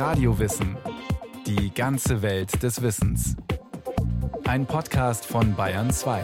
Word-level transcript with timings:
Radiowissen. 0.00 0.78
Die 1.46 1.74
ganze 1.74 2.22
Welt 2.22 2.62
des 2.62 2.80
Wissens. 2.80 3.36
Ein 4.48 4.64
Podcast 4.64 5.26
von 5.26 5.54
Bayern 5.54 5.90
2. 5.90 6.22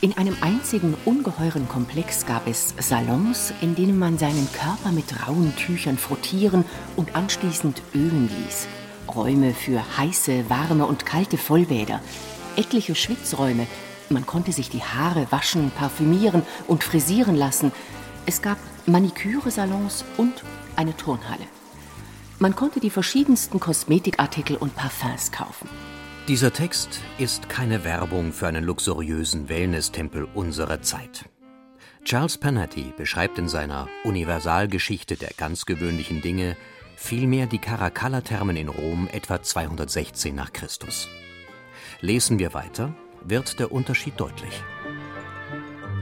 In 0.00 0.16
einem 0.16 0.38
einzigen 0.40 0.96
ungeheuren 1.04 1.68
Komplex 1.68 2.24
gab 2.24 2.46
es 2.48 2.74
Salons, 2.78 3.52
in 3.60 3.74
denen 3.74 3.98
man 3.98 4.16
seinen 4.16 4.48
Körper 4.52 4.90
mit 4.90 5.28
rauen 5.28 5.54
Tüchern 5.54 5.98
frottieren 5.98 6.64
und 6.96 7.14
anschließend 7.14 7.82
ölen 7.94 8.30
ließ. 8.30 8.68
Räume 9.14 9.52
für 9.52 9.82
heiße, 9.98 10.48
warme 10.48 10.86
und 10.86 11.04
kalte 11.04 11.36
Vollbäder, 11.36 12.00
etliche 12.58 12.94
Schwitzräume. 12.94 13.66
Man 14.10 14.26
konnte 14.26 14.52
sich 14.52 14.68
die 14.68 14.82
Haare 14.82 15.26
waschen, 15.30 15.70
parfümieren 15.70 16.42
und 16.66 16.84
frisieren 16.84 17.36
lassen. 17.36 17.72
Es 18.26 18.42
gab 18.42 18.58
Maniküre-Salons 18.86 20.04
und 20.16 20.42
eine 20.76 20.96
Turnhalle. 20.96 21.44
Man 22.38 22.54
konnte 22.54 22.80
die 22.80 22.90
verschiedensten 22.90 23.58
Kosmetikartikel 23.60 24.56
und 24.56 24.76
Parfums 24.76 25.32
kaufen. 25.32 25.68
Dieser 26.28 26.52
Text 26.52 27.00
ist 27.16 27.48
keine 27.48 27.84
Werbung 27.84 28.32
für 28.32 28.48
einen 28.48 28.64
luxuriösen 28.64 29.48
Wellness-Tempel 29.48 30.28
unserer 30.34 30.82
Zeit. 30.82 31.24
Charles 32.04 32.38
Panetti 32.38 32.92
beschreibt 32.96 33.38
in 33.38 33.48
seiner 33.48 33.88
Universalgeschichte 34.04 35.16
der 35.16 35.30
ganz 35.36 35.66
gewöhnlichen 35.66 36.22
Dinge 36.22 36.56
vielmehr 36.96 37.46
die 37.46 37.58
Caracalla-Thermen 37.58 38.56
in 38.56 38.68
Rom 38.68 39.08
etwa 39.10 39.42
216 39.42 40.34
nach 40.34 40.52
Christus. 40.52 41.08
Lesen 42.00 42.38
wir 42.38 42.54
weiter, 42.54 42.94
wird 43.24 43.58
der 43.58 43.72
Unterschied 43.72 44.20
deutlich. 44.20 44.62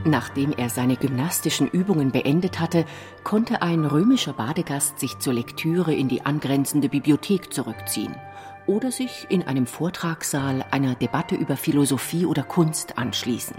Nachdem 0.05 0.53
er 0.53 0.69
seine 0.69 0.95
gymnastischen 0.95 1.67
Übungen 1.67 2.11
beendet 2.11 2.59
hatte, 2.59 2.85
konnte 3.23 3.63
ein 3.63 3.83
römischer 3.83 4.33
Badegast 4.33 4.99
sich 4.99 5.17
zur 5.17 5.33
Lektüre 5.33 5.95
in 5.95 6.07
die 6.07 6.23
angrenzende 6.23 6.87
Bibliothek 6.87 7.51
zurückziehen 7.51 8.15
oder 8.67 8.91
sich 8.91 9.25
in 9.29 9.41
einem 9.43 9.65
Vortragssaal 9.65 10.63
einer 10.69 10.93
Debatte 10.93 11.33
über 11.33 11.57
Philosophie 11.57 12.27
oder 12.27 12.43
Kunst 12.43 12.99
anschließen. 12.99 13.57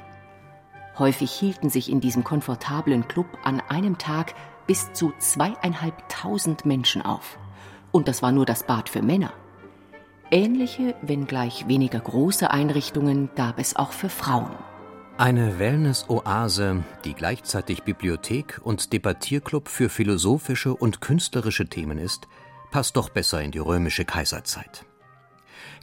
Häufig 0.97 1.33
hielten 1.33 1.71
sich 1.71 1.91
in 1.91 2.01
diesem 2.01 2.23
komfortablen 2.23 3.09
Club 3.09 3.27
an 3.43 3.61
einem 3.69 3.99
Tag 3.99 4.35
bis 4.69 4.93
zu 4.93 5.13
zweieinhalbtausend 5.19 6.65
Menschen 6.65 7.03
auf. 7.03 7.37
Und 7.91 8.07
das 8.07 8.23
war 8.23 8.31
nur 8.31 8.47
das 8.47 8.63
Bad 8.63 8.89
für 8.89 9.03
Männer. 9.03 9.33
Ähnliche, 10.31 10.95
wenngleich 11.03 11.69
weniger 11.69 12.01
große 12.01 12.51
Einrichtungen 12.51 13.31
gab 13.35 13.59
es 13.59 13.77
auch 13.77 13.93
für 13.93 14.09
Frauen. 14.09 14.51
Eine 15.17 15.59
Wellness-Oase, 15.59 16.85
die 17.05 17.15
gleichzeitig 17.15 17.83
Bibliothek 17.83 18.61
und 18.63 18.93
Debattierclub 18.93 19.69
für 19.69 19.89
philosophische 19.89 20.75
und 20.75 21.01
künstlerische 21.01 21.67
Themen 21.69 21.99
ist, 21.99 22.29
passt 22.71 22.97
doch 22.97 23.09
besser 23.09 23.43
in 23.43 23.51
die 23.51 23.59
römische 23.59 24.05
Kaiserzeit. 24.05 24.85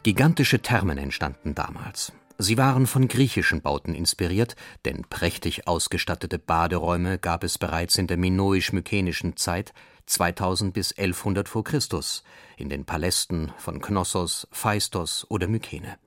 Gigantische 0.03 0.61
Thermen 0.61 0.99
entstanden 0.99 1.55
damals. 1.55 2.13
Sie 2.37 2.57
waren 2.57 2.85
von 2.85 3.07
griechischen 3.07 3.61
Bauten 3.61 3.95
inspiriert, 3.95 4.55
denn 4.83 5.03
prächtig 5.09 5.67
ausgestattete 5.67 6.37
Baderäume 6.37 7.17
gab 7.17 7.43
es 7.43 7.57
bereits 7.57 7.97
in 7.97 8.07
der 8.07 8.17
minoisch-mykenischen 8.17 9.37
Zeit 9.37 9.73
2000 10.05 10.73
bis 10.73 10.91
1100 10.91 11.49
vor 11.49 11.63
Christus 11.63 12.23
in 12.57 12.69
den 12.69 12.85
Palästen 12.85 13.51
von 13.57 13.81
Knossos, 13.81 14.47
Phaistos 14.51 15.25
oder 15.29 15.47
Mykene. 15.47 15.97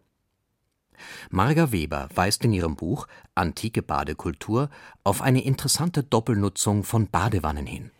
Marga 1.30 1.72
Weber 1.72 2.08
weist 2.14 2.44
in 2.44 2.52
ihrem 2.52 2.76
Buch 2.76 3.06
Antike 3.34 3.82
Badekultur 3.82 4.70
auf 5.04 5.22
eine 5.22 5.44
interessante 5.44 6.02
Doppelnutzung 6.02 6.84
von 6.84 7.08
Badewannen 7.08 7.66
hin. 7.66 7.90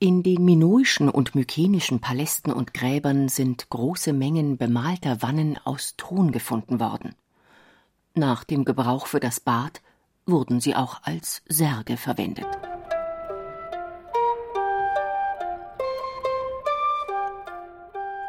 In 0.00 0.22
den 0.22 0.44
minoischen 0.44 1.08
und 1.08 1.34
mykenischen 1.34 2.00
Palästen 2.00 2.52
und 2.52 2.72
Gräbern 2.72 3.28
sind 3.28 3.68
große 3.68 4.12
Mengen 4.12 4.56
bemalter 4.56 5.22
Wannen 5.22 5.58
aus 5.64 5.94
Ton 5.96 6.30
gefunden 6.30 6.78
worden. 6.78 7.16
Nach 8.14 8.44
dem 8.44 8.64
Gebrauch 8.64 9.08
für 9.08 9.20
das 9.20 9.40
Bad 9.40 9.82
wurden 10.24 10.60
sie 10.60 10.76
auch 10.76 11.02
als 11.02 11.42
Särge 11.48 11.96
verwendet. 11.96 12.46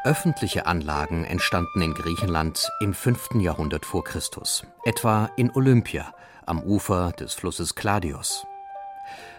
Öffentliche 0.05 0.65
Anlagen 0.65 1.25
entstanden 1.25 1.81
in 1.81 1.93
Griechenland 1.93 2.69
im 2.79 2.93
5. 2.93 3.35
Jahrhundert 3.35 3.85
vor 3.85 4.05
Christus, 4.05 4.65
etwa 4.85 5.29
in 5.35 5.51
Olympia 5.51 6.13
am 6.45 6.63
Ufer 6.63 7.11
des 7.11 7.33
Flusses 7.33 7.75
Kladios. 7.75 8.47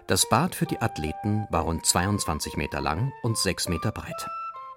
Das 0.06 0.28
Bad 0.28 0.54
für 0.54 0.66
die 0.66 0.82
Athleten 0.82 1.46
war 1.48 1.62
rund 1.62 1.86
22 1.86 2.58
Meter 2.58 2.82
lang 2.82 3.10
und 3.22 3.38
6 3.38 3.70
Meter 3.70 3.90
breit. 3.90 4.28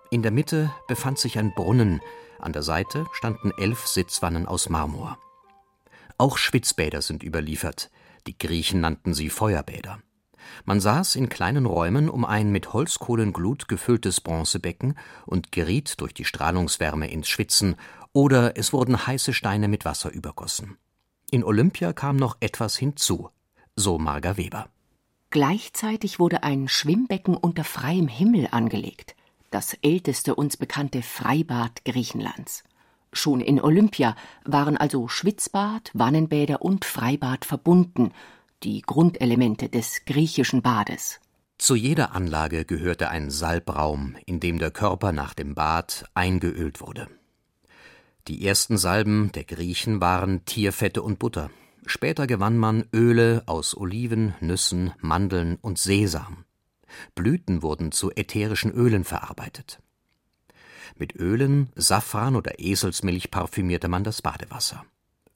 In 0.10 0.22
der 0.22 0.32
Mitte 0.32 0.72
befand 0.88 1.20
sich 1.20 1.38
ein 1.38 1.54
Brunnen, 1.54 2.00
an 2.40 2.54
der 2.54 2.64
Seite 2.64 3.06
standen 3.12 3.52
elf 3.58 3.86
Sitzwannen 3.86 4.48
aus 4.48 4.70
Marmor. 4.70 5.18
Auch 6.18 6.38
Schwitzbäder 6.38 7.02
sind 7.02 7.24
überliefert, 7.24 7.92
die 8.26 8.38
Griechen 8.38 8.80
nannten 8.80 9.14
sie 9.14 9.30
Feuerbäder. 9.30 10.00
Man 10.66 10.80
saß 10.80 11.16
in 11.16 11.30
kleinen 11.30 11.66
Räumen 11.66 12.10
um 12.10 12.26
ein 12.26 12.52
mit 12.52 12.74
Holzkohlenglut 12.74 13.68
gefülltes 13.68 14.22
Bronzebecken 14.22 14.98
und 15.26 15.52
geriet 15.52 16.00
durch 16.02 16.14
die 16.14 16.26
Strahlungswärme 16.26 17.10
ins 17.12 17.28
Schwitzen, 17.30 17.76
oder 18.14 18.58
es 18.58 18.74
wurden 18.74 19.08
heiße 19.08 19.34
Steine 19.34 19.68
mit 19.68 19.86
Wasser 19.86 20.12
übergossen. 20.12 20.78
In 21.32 21.44
Olympia 21.44 21.94
kam 21.94 22.16
noch 22.16 22.38
etwas 22.40 22.78
hinzu, 22.78 23.30
so 23.76 23.98
Marga 23.98 24.38
Weber. 24.38 24.70
Gleichzeitig 25.32 26.20
wurde 26.20 26.44
ein 26.44 26.68
Schwimmbecken 26.68 27.36
unter 27.36 27.64
freiem 27.64 28.08
Himmel 28.08 28.50
angelegt, 28.52 29.16
das 29.50 29.74
älteste 29.82 30.36
uns 30.36 30.58
bekannte 30.58 31.02
Freibad 31.02 31.84
Griechenlands. 31.86 32.64
Schon 33.14 33.42
in 33.42 33.62
Olympia 33.62 34.16
waren 34.46 34.78
also 34.78 35.08
Schwitzbad, 35.08 35.92
Wannenbäder 35.94 36.62
und 36.62 36.86
Freibad 36.86 37.46
verbunden, 37.46 38.12
die 38.64 38.82
Grundelemente 38.82 39.70
des 39.70 40.06
griechischen 40.06 40.62
Bades. 40.62 41.20
Zu 41.58 41.76
jeder 41.76 42.14
Anlage 42.16 42.66
gehörte 42.66 43.10
ein 43.10 43.30
Salbraum, 43.30 44.16
in 44.26 44.40
dem 44.40 44.60
der 44.60 44.72
Körper 44.72 45.12
nach 45.12 45.34
dem 45.34 45.56
Bad 45.56 46.06
eingeölt 46.14 46.82
wurde. 46.82 47.08
Die 48.28 48.46
ersten 48.46 48.78
Salben 48.78 49.32
der 49.34 49.44
Griechen 49.44 50.02
waren 50.02 50.46
Tierfette 50.46 51.02
und 51.02 51.20
Butter. 51.20 51.50
Später 51.86 52.28
gewann 52.28 52.58
man 52.58 52.86
Öle 52.94 53.44
aus 53.46 53.76
Oliven, 53.76 54.34
Nüssen, 54.40 54.94
Mandeln 55.00 55.58
und 55.62 55.78
Sesam. 55.78 56.46
Blüten 57.16 57.62
wurden 57.62 57.92
zu 57.92 58.12
ätherischen 58.12 58.72
Ölen 58.72 59.04
verarbeitet. 59.04 59.80
Mit 60.96 61.16
Ölen, 61.16 61.70
Safran 61.76 62.36
oder 62.36 62.60
Eselsmilch 62.60 63.32
parfümierte 63.32 63.88
man 63.88 64.04
das 64.04 64.22
Badewasser. 64.22 64.86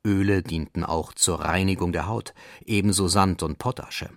Öle 0.07 0.41
dienten 0.41 0.85
auch 0.85 1.13
zur 1.13 1.41
Reinigung 1.41 1.91
der 1.91 2.07
Haut, 2.07 2.34
ebenso 2.66 3.09
Sand 3.09 3.44
und 3.44 3.59
Pottasche. 3.59 4.09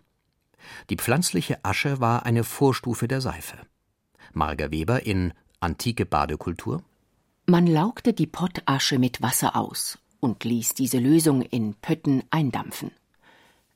Die 0.88 0.96
pflanzliche 0.96 1.64
Asche 1.64 2.00
war 2.00 2.24
eine 2.24 2.44
Vorstufe 2.44 3.08
der 3.08 3.20
Seife. 3.20 3.58
Marga 4.32 4.70
Weber 4.70 5.04
in 5.04 5.34
Antike 5.58 6.06
Badekultur 6.06 6.84
Man 7.46 7.66
laugte 7.66 8.12
die 8.12 8.28
Pottasche 8.28 9.00
mit 9.00 9.20
Wasser 9.20 9.56
aus 9.56 9.98
und 10.20 10.44
ließ 10.44 10.74
diese 10.74 10.98
Lösung 10.98 11.42
in 11.42 11.74
Pötten 11.74 12.22
eindampfen. 12.30 12.92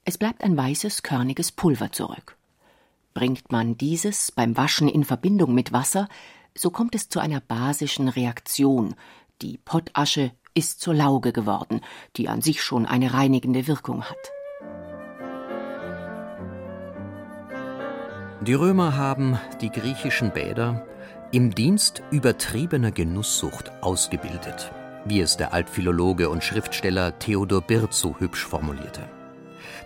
Es 0.04 0.16
bleibt 0.16 0.44
ein 0.44 0.56
weißes, 0.56 1.02
körniges 1.02 1.50
Pulver 1.50 1.90
zurück. 1.90 2.36
Bringt 3.12 3.50
man 3.50 3.76
dieses 3.76 4.30
beim 4.30 4.56
Waschen 4.56 4.88
in 4.88 5.02
Verbindung 5.02 5.52
mit 5.52 5.72
Wasser, 5.72 6.08
so 6.54 6.70
kommt 6.70 6.94
es 6.94 7.08
zu 7.08 7.18
einer 7.18 7.40
basischen 7.40 8.08
Reaktion. 8.08 8.94
Die 9.42 9.58
Pottasche 9.58 10.30
ist 10.54 10.80
zur 10.80 10.94
Lauge 10.94 11.32
geworden, 11.32 11.80
die 12.16 12.28
an 12.28 12.40
sich 12.40 12.62
schon 12.62 12.86
eine 12.86 13.12
reinigende 13.12 13.66
Wirkung 13.66 14.04
hat. 14.04 14.32
Die 18.40 18.54
Römer 18.54 18.96
haben 18.96 19.38
die 19.60 19.70
griechischen 19.70 20.32
Bäder 20.32 20.86
im 21.32 21.54
Dienst 21.54 22.02
übertriebener 22.10 22.90
Genusssucht 22.90 23.72
ausgebildet 23.82 24.72
wie 25.04 25.20
es 25.20 25.36
der 25.36 25.52
Altphilologe 25.52 26.28
und 26.28 26.42
Schriftsteller 26.42 27.18
Theodor 27.18 27.60
Birth 27.60 27.92
so 27.92 28.16
hübsch 28.18 28.44
formulierte. 28.44 29.02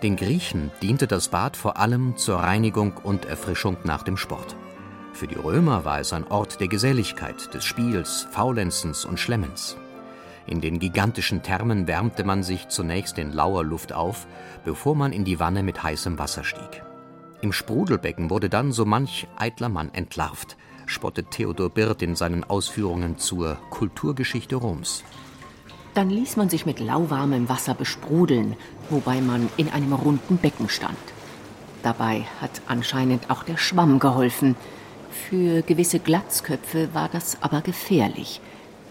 Den 0.02 0.16
Griechen 0.16 0.70
diente 0.80 1.06
das 1.06 1.28
Bad 1.28 1.56
vor 1.56 1.76
allem 1.76 2.16
zur 2.16 2.38
Reinigung 2.38 2.96
und 3.02 3.24
Erfrischung 3.24 3.76
nach 3.84 4.02
dem 4.02 4.16
Sport. 4.16 4.56
Für 5.12 5.26
die 5.26 5.34
Römer 5.34 5.84
war 5.84 5.98
es 5.98 6.12
ein 6.12 6.26
Ort 6.28 6.60
der 6.60 6.68
Geselligkeit, 6.68 7.52
des 7.52 7.64
Spiels, 7.64 8.28
Faulenzens 8.30 9.04
und 9.04 9.18
Schlemmens. 9.18 9.76
In 10.48 10.62
den 10.62 10.78
gigantischen 10.78 11.42
Thermen 11.42 11.86
wärmte 11.86 12.24
man 12.24 12.42
sich 12.42 12.68
zunächst 12.68 13.18
in 13.18 13.32
lauer 13.32 13.64
Luft 13.64 13.92
auf, 13.92 14.26
bevor 14.64 14.94
man 14.94 15.12
in 15.12 15.24
die 15.24 15.38
Wanne 15.38 15.62
mit 15.62 15.82
heißem 15.82 16.18
Wasser 16.18 16.42
stieg. 16.42 16.82
Im 17.42 17.52
Sprudelbecken 17.52 18.30
wurde 18.30 18.48
dann 18.48 18.72
so 18.72 18.86
manch 18.86 19.28
eitler 19.36 19.68
Mann 19.68 19.92
entlarvt, 19.92 20.56
spottet 20.86 21.30
Theodor 21.30 21.68
Birth 21.68 22.00
in 22.00 22.16
seinen 22.16 22.44
Ausführungen 22.44 23.18
zur 23.18 23.58
Kulturgeschichte 23.68 24.56
Roms. 24.56 25.04
Dann 25.92 26.08
ließ 26.08 26.36
man 26.36 26.48
sich 26.48 26.64
mit 26.64 26.80
lauwarmem 26.80 27.50
Wasser 27.50 27.74
besprudeln, 27.74 28.56
wobei 28.88 29.20
man 29.20 29.50
in 29.58 29.68
einem 29.68 29.92
runden 29.92 30.38
Becken 30.38 30.70
stand. 30.70 30.96
Dabei 31.82 32.24
hat 32.40 32.62
anscheinend 32.66 33.30
auch 33.30 33.42
der 33.44 33.58
Schwamm 33.58 33.98
geholfen. 33.98 34.56
Für 35.28 35.60
gewisse 35.60 35.98
Glatzköpfe 35.98 36.94
war 36.94 37.10
das 37.10 37.42
aber 37.42 37.60
gefährlich. 37.60 38.40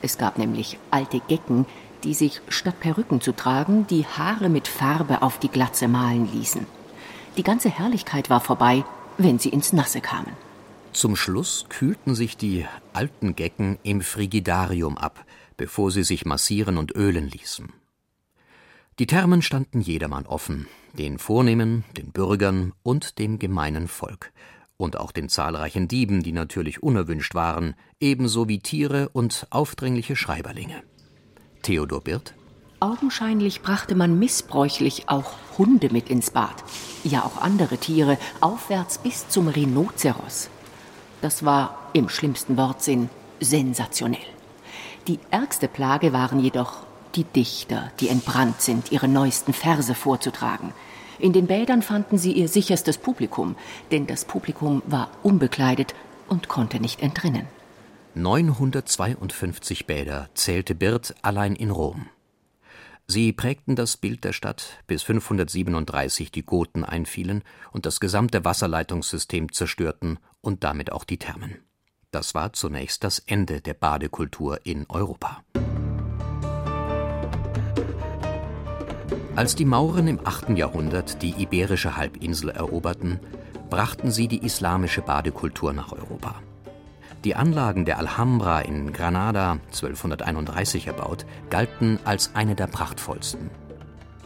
Es 0.02 0.18
gab 0.18 0.38
nämlich 0.38 0.78
alte 0.92 1.20
Gecken, 1.20 1.66
die 2.04 2.14
sich 2.14 2.42
statt 2.50 2.80
Perücken 2.80 3.22
zu 3.22 3.32
tragen 3.32 3.88
die 3.88 4.06
Haare 4.06 4.50
mit 4.50 4.68
Farbe 4.68 5.22
auf 5.22 5.40
die 5.40 5.50
Glatze 5.50 5.88
malen 5.88 6.32
ließen. 6.32 6.66
Die 7.38 7.44
ganze 7.44 7.70
Herrlichkeit 7.70 8.30
war 8.30 8.40
vorbei, 8.40 8.84
wenn 9.18 9.40
sie 9.40 9.50
ins 9.50 9.74
Nasse 9.74 10.02
kamen. 10.02 10.32
Zum 10.94 11.16
Schluss 11.16 11.66
kühlten 11.70 12.16
sich 12.16 12.38
die 12.38 12.66
alten 12.94 13.36
Gecken 13.36 13.78
im 13.84 14.02
Frigidarium 14.02 14.98
ab, 14.98 15.26
bevor 15.56 15.92
sie 15.92 16.04
sich 16.04 16.26
massieren 16.26 16.78
und 16.78 16.96
ölen 16.96 17.28
ließen. 17.28 17.72
Die 19.00 19.06
Thermen 19.06 19.44
standen 19.44 19.80
jedermann 19.80 20.26
offen, 20.26 20.68
den 20.94 21.20
Vornehmen, 21.20 21.84
den 21.96 22.12
Bürgern 22.12 22.74
und 22.82 23.20
dem 23.20 23.38
gemeinen 23.38 23.88
Volk, 23.88 24.32
und 24.78 24.98
auch 24.98 25.12
den 25.12 25.30
zahlreichen 25.30 25.88
Dieben, 25.88 26.24
die 26.24 26.32
natürlich 26.32 26.82
unerwünscht 26.82 27.36
waren, 27.36 27.76
ebenso 28.00 28.48
wie 28.48 28.60
Tiere 28.60 29.10
und 29.10 29.48
aufdringliche 29.50 30.16
Schreiberlinge. 30.16 30.84
Theodor 31.64 32.02
Birth 32.02 32.34
Augenscheinlich 32.80 33.64
brachte 33.64 33.96
man 33.96 34.20
missbräuchlich 34.20 35.10
auch 35.10 35.34
Hunde 35.58 35.92
mit 35.92 36.10
ins 36.10 36.30
Bad, 36.30 36.64
ja 37.04 37.24
auch 37.24 37.42
andere 37.42 37.80
Tiere, 37.80 38.20
aufwärts 38.40 39.00
bis 39.00 39.28
zum 39.30 39.48
Rhinoceros. 39.48 40.50
Das 41.22 41.44
war 41.44 41.90
im 41.94 42.08
schlimmsten 42.08 42.56
Wortsinn 42.56 43.10
sensationell. 43.40 44.20
Die 45.08 45.20
ärgste 45.32 45.68
Plage 45.68 46.14
waren 46.14 46.40
jedoch 46.40 46.86
die 47.16 47.24
Dichter, 47.24 47.92
die 48.00 48.10
entbrannt 48.10 48.62
sind, 48.62 48.92
ihre 48.92 49.08
neuesten 49.08 49.54
Verse 49.54 49.96
vorzutragen. 49.96 50.72
In 51.19 51.34
den 51.34 51.48
Bädern 51.48 51.81
fanden 51.81 52.18
sie 52.18 52.31
ihr 52.31 52.48
sicherstes 52.48 52.98
Publikum, 52.98 53.56
denn 53.92 54.08
das 54.08 54.25
Publikum 54.25 54.84
war 54.86 55.10
unbekleidet 55.24 55.96
und 56.28 56.48
konnte 56.48 56.80
nicht 56.80 57.02
entrinnen. 57.02 57.48
952 58.16 59.86
Bäder 59.86 60.30
zählte 60.34 60.75
Birth 60.75 61.14
allein 61.22 61.56
in 61.56 61.72
Rom. 61.72 62.08
Sie 63.10 63.31
prägten 63.31 63.75
das 63.75 63.96
Bild 63.96 64.25
der 64.25 64.34
Stadt, 64.34 64.84
bis 64.86 65.04
537 65.04 66.30
die 66.30 66.46
Goten 66.46 66.84
einfielen 66.84 67.44
und 67.72 67.86
das 67.86 68.02
gesamte 68.02 68.44
Wasserleitungssystem 68.44 69.54
zerstörten 69.54 70.19
und 70.42 70.64
damit 70.66 70.92
auch 70.92 71.06
die 71.06 71.18
Thermen. 71.18 71.60
Das 72.12 72.36
war 72.36 72.52
zunächst 72.54 73.04
das 73.04 73.19
Ende 73.19 73.62
der 73.62 73.75
Badekultur 73.75 74.60
in 74.66 74.86
Europa. 74.90 75.44
Als 79.38 79.54
die 79.54 79.66
Mauren 79.66 80.07
im 80.07 80.19
8. 80.24 80.57
Jahrhundert 80.57 81.22
die 81.22 81.30
iberische 81.30 81.95
Halbinsel 81.95 82.50
eroberten, 82.50 83.19
brachten 83.69 84.10
sie 84.10 84.28
die 84.28 84.44
islamische 84.44 85.04
Badekultur 85.04 85.74
nach 85.74 85.92
Europa. 85.92 86.42
Die 87.24 87.36
Anlagen 87.36 87.86
der 87.86 88.00
Alhambra 88.00 88.62
in 88.62 88.94
Granada, 88.94 89.60
1231 89.68 90.88
erbaut, 90.88 91.28
galten 91.51 92.00
als 92.04 92.31
eine 92.34 92.56
der 92.56 92.66
prachtvollsten. 92.66 93.51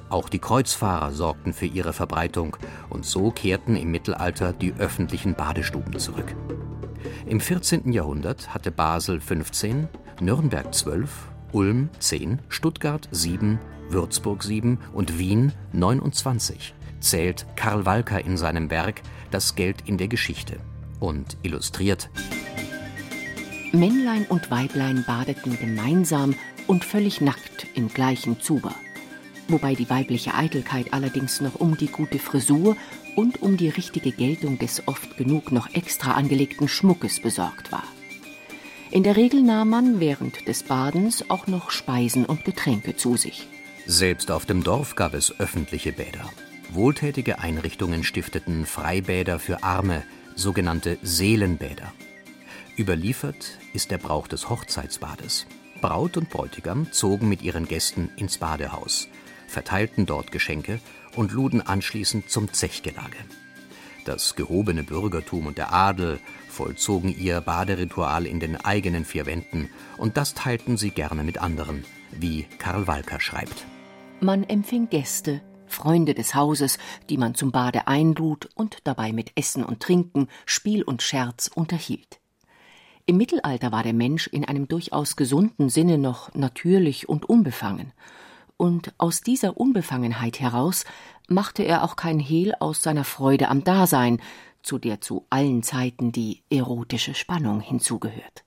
Auch 0.07 0.29
die 0.29 0.39
Kreuzfahrer 0.39 1.11
sorgten 1.11 1.51
für 1.51 1.65
ihre 1.65 1.91
Verbreitung 1.91 2.55
und 2.89 3.05
so 3.05 3.31
kehrten 3.31 3.75
im 3.75 3.91
Mittelalter 3.91 4.53
die 4.53 4.73
öffentlichen 4.77 5.35
Badestuben 5.35 5.99
zurück. 5.99 6.33
Im 7.25 7.41
14. 7.41 7.91
Jahrhundert 7.91 8.53
hatte 8.53 8.71
Basel 8.71 9.19
15, 9.19 9.89
Nürnberg 10.21 10.73
12, 10.73 11.27
Ulm 11.51 11.89
10, 11.99 12.39
Stuttgart 12.47 13.09
7, 13.11 13.59
Würzburg 13.93 14.43
7 14.43 14.79
und 14.93 15.17
Wien 15.17 15.51
29, 15.73 16.73
zählt 16.99 17.45
Karl 17.55 17.85
Walker 17.85 18.23
in 18.23 18.37
seinem 18.37 18.69
Werk 18.69 19.01
Das 19.31 19.55
Geld 19.55 19.77
in 19.85 19.97
der 19.97 20.07
Geschichte 20.07 20.57
und 20.99 21.37
illustriert 21.43 22.09
Männlein 23.73 24.25
und 24.27 24.51
Weiblein 24.51 25.03
badeten 25.07 25.57
gemeinsam 25.57 26.35
und 26.67 26.83
völlig 26.83 27.21
nackt 27.21 27.67
im 27.73 27.87
gleichen 27.87 28.41
Zuber, 28.41 28.75
wobei 29.47 29.75
die 29.75 29.89
weibliche 29.89 30.33
Eitelkeit 30.33 30.93
allerdings 30.93 31.39
noch 31.39 31.55
um 31.55 31.77
die 31.77 31.87
gute 31.87 32.19
Frisur 32.19 32.75
und 33.15 33.41
um 33.41 33.57
die 33.57 33.69
richtige 33.69 34.11
Geltung 34.11 34.59
des 34.59 34.87
oft 34.87 35.17
genug 35.17 35.51
noch 35.51 35.73
extra 35.73 36.13
angelegten 36.13 36.67
Schmuckes 36.67 37.21
besorgt 37.21 37.71
war. 37.71 37.83
In 38.91 39.03
der 39.03 39.15
Regel 39.15 39.41
nahm 39.41 39.69
man 39.69 40.01
während 40.01 40.49
des 40.49 40.63
Badens 40.63 41.29
auch 41.29 41.47
noch 41.47 41.71
Speisen 41.71 42.25
und 42.25 42.43
Getränke 42.43 42.97
zu 42.97 43.15
sich. 43.15 43.47
Selbst 43.87 44.31
auf 44.31 44.45
dem 44.45 44.63
Dorf 44.63 44.95
gab 44.95 45.13
es 45.13 45.39
öffentliche 45.39 45.91
Bäder. 45.91 46.29
Wohltätige 46.71 47.39
Einrichtungen 47.39 48.03
stifteten 48.03 48.65
Freibäder 48.65 49.39
für 49.39 49.63
Arme, 49.63 50.03
sogenannte 50.35 50.97
Seelenbäder. 51.01 51.91
Überliefert 52.77 53.57
ist 53.73 53.91
der 53.91 53.97
Brauch 53.97 54.27
des 54.27 54.49
Hochzeitsbades. 54.49 55.47
Braut 55.81 56.15
und 56.15 56.29
Bräutigam 56.29 56.91
zogen 56.91 57.27
mit 57.27 57.41
ihren 57.41 57.67
Gästen 57.67 58.09
ins 58.15 58.37
Badehaus, 58.37 59.07
verteilten 59.47 60.05
dort 60.05 60.31
Geschenke 60.31 60.79
und 61.15 61.31
luden 61.31 61.61
anschließend 61.61 62.29
zum 62.29 62.53
Zechgelage. 62.53 63.17
Das 64.05 64.35
gehobene 64.35 64.83
Bürgertum 64.83 65.47
und 65.47 65.57
der 65.57 65.73
Adel 65.73 66.19
vollzogen 66.49 67.15
ihr 67.15 67.41
Baderitual 67.41 68.25
in 68.25 68.39
den 68.39 68.57
eigenen 68.57 69.05
vier 69.05 69.25
Wänden, 69.25 69.69
und 69.97 70.17
das 70.17 70.33
teilten 70.33 70.77
sie 70.77 70.91
gerne 70.91 71.23
mit 71.23 71.39
anderen, 71.39 71.83
wie 72.11 72.45
Karl 72.57 72.87
Walker 72.87 73.19
schreibt. 73.19 73.65
Man 74.23 74.43
empfing 74.43 74.87
Gäste, 74.87 75.41
Freunde 75.65 76.13
des 76.13 76.35
Hauses, 76.35 76.77
die 77.09 77.17
man 77.17 77.33
zum 77.33 77.51
Bade 77.51 77.87
einlud 77.87 78.49
und 78.53 78.77
dabei 78.83 79.13
mit 79.13 79.31
Essen 79.35 79.65
und 79.65 79.79
Trinken, 79.79 80.27
Spiel 80.45 80.83
und 80.83 81.01
Scherz 81.01 81.49
unterhielt. 81.51 82.19
Im 83.07 83.17
Mittelalter 83.17 83.71
war 83.71 83.81
der 83.81 83.93
Mensch 83.93 84.27
in 84.27 84.45
einem 84.45 84.67
durchaus 84.67 85.15
gesunden 85.15 85.69
Sinne 85.69 85.97
noch 85.97 86.35
natürlich 86.35 87.09
und 87.09 87.27
unbefangen. 87.27 87.93
Und 88.57 88.93
aus 88.99 89.21
dieser 89.21 89.57
Unbefangenheit 89.57 90.39
heraus 90.39 90.85
machte 91.27 91.63
er 91.63 91.83
auch 91.83 91.95
kein 91.95 92.19
Hehl 92.19 92.53
aus 92.59 92.83
seiner 92.83 93.05
Freude 93.05 93.49
am 93.49 93.63
Dasein, 93.63 94.21
zu 94.61 94.77
der 94.77 95.01
zu 95.01 95.25
allen 95.31 95.63
Zeiten 95.63 96.11
die 96.11 96.43
erotische 96.51 97.15
Spannung 97.15 97.59
hinzugehört. 97.59 98.43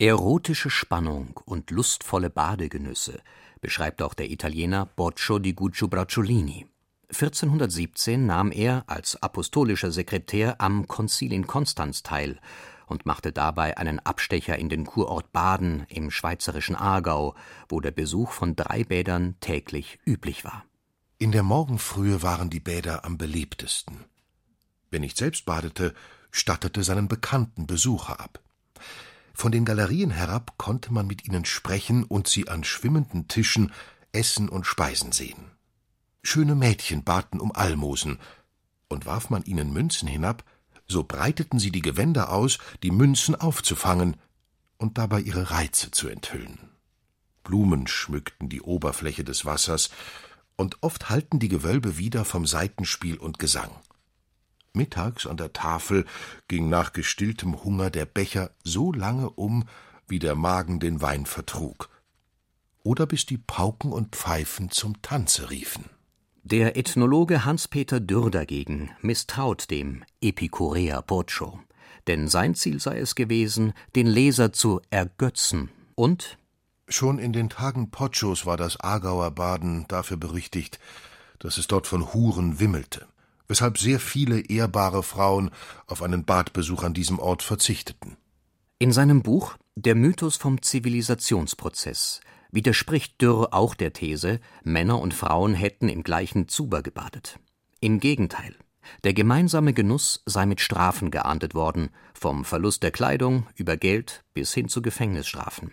Erotische 0.00 0.70
Spannung 0.70 1.38
und 1.44 1.70
lustvolle 1.70 2.30
Badegenüsse 2.30 3.22
beschreibt 3.64 4.02
auch 4.02 4.12
der 4.12 4.30
Italiener 4.30 4.84
Boccio 4.84 5.38
di 5.38 5.54
Guccio 5.54 5.88
Bracciolini. 5.88 6.66
1417 7.08 8.26
nahm 8.26 8.52
er 8.52 8.84
als 8.88 9.16
apostolischer 9.22 9.90
Sekretär 9.90 10.60
am 10.60 10.86
Konzil 10.86 11.32
in 11.32 11.46
Konstanz 11.46 12.02
teil 12.02 12.38
und 12.86 13.06
machte 13.06 13.32
dabei 13.32 13.78
einen 13.78 14.00
Abstecher 14.00 14.58
in 14.58 14.68
den 14.68 14.84
Kurort 14.84 15.32
Baden 15.32 15.86
im 15.88 16.10
schweizerischen 16.10 16.76
Aargau, 16.76 17.34
wo 17.70 17.80
der 17.80 17.90
Besuch 17.90 18.32
von 18.32 18.54
drei 18.54 18.84
Bädern 18.84 19.36
täglich 19.40 19.98
üblich 20.04 20.44
war. 20.44 20.66
In 21.16 21.32
der 21.32 21.42
Morgenfrühe 21.42 22.22
waren 22.22 22.50
die 22.50 22.60
Bäder 22.60 23.06
am 23.06 23.16
beliebtesten. 23.16 24.04
Wer 24.90 25.00
nicht 25.00 25.16
selbst 25.16 25.46
badete, 25.46 25.94
stattete 26.30 26.82
seinen 26.82 27.08
Bekannten 27.08 27.66
Besucher 27.66 28.20
ab. 28.20 28.43
Von 29.34 29.52
den 29.52 29.64
Galerien 29.64 30.10
herab 30.10 30.54
konnte 30.56 30.92
man 30.92 31.06
mit 31.06 31.26
ihnen 31.26 31.44
sprechen 31.44 32.04
und 32.04 32.28
sie 32.28 32.48
an 32.48 32.64
schwimmenden 32.64 33.28
Tischen 33.28 33.72
essen 34.12 34.48
und 34.48 34.64
speisen 34.64 35.12
sehen. 35.12 35.50
Schöne 36.22 36.54
Mädchen 36.54 37.04
baten 37.04 37.40
um 37.40 37.52
Almosen, 37.52 38.18
und 38.88 39.06
warf 39.06 39.28
man 39.28 39.42
ihnen 39.42 39.72
Münzen 39.72 40.06
hinab, 40.08 40.44
so 40.86 41.02
breiteten 41.02 41.58
sie 41.58 41.72
die 41.72 41.82
Gewänder 41.82 42.30
aus, 42.30 42.58
die 42.82 42.92
Münzen 42.92 43.34
aufzufangen 43.34 44.16
und 44.78 44.98
dabei 44.98 45.20
ihre 45.20 45.50
Reize 45.50 45.90
zu 45.90 46.08
enthüllen. 46.08 46.70
Blumen 47.42 47.86
schmückten 47.86 48.48
die 48.48 48.62
Oberfläche 48.62 49.24
des 49.24 49.44
Wassers, 49.44 49.90
und 50.56 50.76
oft 50.82 51.10
hallten 51.10 51.40
die 51.40 51.48
Gewölbe 51.48 51.98
wieder 51.98 52.24
vom 52.24 52.46
Saitenspiel 52.46 53.18
und 53.18 53.40
Gesang. 53.40 53.70
Mittags 54.74 55.26
an 55.26 55.36
der 55.36 55.52
Tafel 55.52 56.04
ging 56.48 56.68
nach 56.68 56.92
gestilltem 56.92 57.62
Hunger 57.64 57.90
der 57.90 58.06
Becher 58.06 58.50
so 58.64 58.92
lange 58.92 59.30
um, 59.30 59.64
wie 60.08 60.18
der 60.18 60.34
Magen 60.34 60.80
den 60.80 61.00
Wein 61.00 61.26
vertrug, 61.26 61.88
oder 62.82 63.06
bis 63.06 63.24
die 63.24 63.38
Pauken 63.38 63.92
und 63.92 64.14
Pfeifen 64.16 64.70
zum 64.70 65.00
Tanze 65.00 65.50
riefen. 65.50 65.84
Der 66.42 66.76
Ethnologe 66.76 67.44
Hans-Peter 67.46 68.00
Dürr 68.00 68.30
dagegen 68.30 68.90
misstraut 69.00 69.70
dem 69.70 70.04
Epikureer 70.20 71.00
Boccio, 71.00 71.58
denn 72.06 72.28
sein 72.28 72.54
Ziel 72.54 72.80
sei 72.80 72.98
es 72.98 73.14
gewesen, 73.14 73.72
den 73.96 74.06
Leser 74.06 74.52
zu 74.52 74.82
ergötzen. 74.90 75.70
Und? 75.94 76.36
Schon 76.86 77.18
in 77.18 77.32
den 77.32 77.48
Tagen 77.48 77.90
Poccios 77.90 78.44
war 78.44 78.58
das 78.58 78.78
Aargauer 78.78 79.30
Baden 79.30 79.86
dafür 79.88 80.18
berüchtigt, 80.18 80.78
dass 81.38 81.56
es 81.56 81.66
dort 81.66 81.86
von 81.86 82.12
Huren 82.12 82.60
wimmelte, 82.60 83.06
weshalb 83.48 83.78
sehr 83.78 84.00
viele 84.00 84.40
ehrbare 84.40 85.02
Frauen 85.02 85.50
auf 85.86 86.02
einen 86.02 86.24
Badbesuch 86.24 86.82
an 86.82 86.94
diesem 86.94 87.18
Ort 87.18 87.42
verzichteten. 87.42 88.16
In 88.78 88.92
seinem 88.92 89.22
Buch 89.22 89.56
Der 89.76 89.94
Mythos 89.94 90.36
vom 90.36 90.62
Zivilisationsprozess 90.62 92.20
widerspricht 92.50 93.20
Dürr 93.20 93.48
auch 93.52 93.74
der 93.74 93.92
These, 93.92 94.40
Männer 94.62 95.00
und 95.00 95.14
Frauen 95.14 95.54
hätten 95.54 95.88
im 95.88 96.02
gleichen 96.02 96.48
Zuber 96.48 96.82
gebadet. 96.82 97.38
Im 97.80 98.00
Gegenteil, 98.00 98.54
der 99.02 99.14
gemeinsame 99.14 99.72
Genuss 99.72 100.22
sei 100.26 100.46
mit 100.46 100.60
Strafen 100.60 101.10
geahndet 101.10 101.54
worden, 101.54 101.90
vom 102.14 102.44
Verlust 102.44 102.82
der 102.82 102.90
Kleidung 102.90 103.46
über 103.56 103.76
Geld 103.76 104.24
bis 104.34 104.54
hin 104.54 104.68
zu 104.68 104.82
Gefängnisstrafen. 104.82 105.72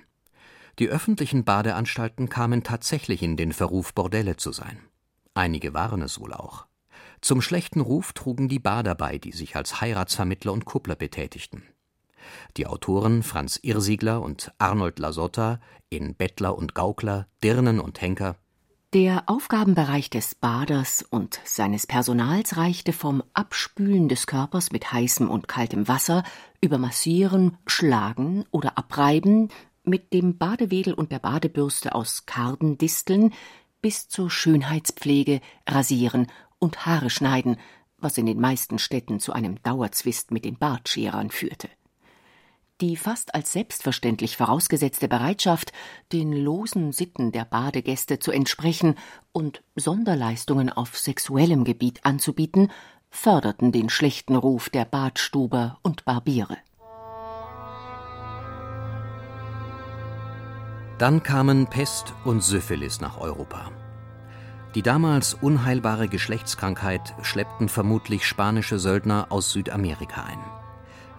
Die 0.80 0.88
öffentlichen 0.88 1.44
Badeanstalten 1.44 2.30
kamen 2.30 2.64
tatsächlich 2.64 3.22
in 3.22 3.38
den 3.38 3.52
Verruf, 3.52 3.94
Bordelle 3.94 4.38
zu 4.38 4.52
sein. 4.52 4.80
Einige 5.34 5.74
waren 5.74 6.02
es 6.02 6.20
wohl 6.20 6.34
auch. 6.34 6.66
Zum 7.22 7.42
schlechten 7.42 7.82
Ruf 7.82 8.14
trugen 8.14 8.50
die 8.50 8.60
Bader 8.60 8.96
bei, 8.96 9.18
die 9.18 9.32
sich 9.32 9.56
als 9.56 9.80
Heiratsvermittler 9.80 10.52
und 10.52 10.66
Kuppler 10.66 10.96
betätigten. 10.96 11.64
Die 12.58 12.68
Autoren 12.68 13.24
Franz 13.24 13.60
Irrsiegler 13.62 14.22
und 14.22 14.52
Arnold 14.58 15.00
Lasotta 15.00 15.60
in 15.90 16.16
Bettler 16.16 16.58
und 16.58 16.76
Gaukler, 16.76 17.28
Dirnen 17.44 17.80
und 17.80 18.02
Henker 18.02 18.36
der 18.94 19.24
Aufgabenbereich 19.28 20.10
des 20.10 20.36
Baders 20.36 21.02
und 21.10 21.40
seines 21.46 21.88
Personals 21.88 22.58
reichte 22.58 22.92
vom 22.92 23.24
Abspülen 23.34 24.10
des 24.10 24.28
Körpers 24.28 24.74
mit 24.74 24.92
heißem 24.92 25.30
und 25.30 25.48
kaltem 25.48 25.88
Wasser 25.88 26.26
über 26.60 26.78
Massieren, 26.78 27.58
Schlagen 27.66 28.44
oder 28.52 28.78
Abreiben 28.78 29.48
mit 29.86 30.12
dem 30.12 30.38
Badewedel 30.38 30.94
und 30.94 31.14
der 31.14 31.20
Badebürste 31.20 31.96
aus 31.96 32.26
Kardendisteln 32.26 33.34
bis 33.82 34.10
zur 34.10 34.30
Schönheitspflege, 34.30 35.40
Rasieren 35.66 36.28
und 36.62 36.86
Haare 36.86 37.10
schneiden, 37.10 37.58
was 37.98 38.18
in 38.18 38.26
den 38.26 38.40
meisten 38.40 38.80
Städten 38.80 39.20
zu 39.20 39.34
einem 39.34 39.62
Dauerzwist 39.64 40.32
mit 40.32 40.46
den 40.46 40.58
Bartscherern 40.58 41.30
führte 41.30 41.68
die 42.82 42.98
fast 42.98 43.36
als 43.36 43.54
selbstverständlich 43.54 44.36
vorausgesetzte 44.36 45.08
Bereitschaft, 45.08 45.72
den 46.12 46.34
losen 46.34 46.92
Sitten 46.92 47.32
der 47.32 47.46
Badegäste 47.46 48.20
zu 48.20 48.32
entsprechen 48.32 48.96
und 49.32 49.64
Sonderleistungen 49.76 50.70
auf 50.70 50.98
sexuellem 50.98 51.64
Gebiet 51.64 52.04
anzubieten, 52.04 52.72
förderten 53.10 53.72
den 53.72 53.90
schlechten 53.90 54.36
Ruf 54.36 54.70
der 54.70 54.86
Badstuber 54.86 55.80
und 55.84 56.06
Barbiere. 56.06 56.58
Dann 60.98 61.24
kamen 61.24 61.68
Pest 61.68 62.14
und 62.26 62.44
Syphilis 62.44 63.02
nach 63.02 63.20
Europa. 63.20 63.72
Die 64.76 64.82
damals 64.82 65.34
unheilbare 65.34 66.08
Geschlechtskrankheit 66.08 67.14
schleppten 67.24 67.68
vermutlich 67.68 68.26
spanische 68.26 68.80
Söldner 68.80 69.28
aus 69.30 69.52
Südamerika 69.52 70.24
ein. 70.24 70.40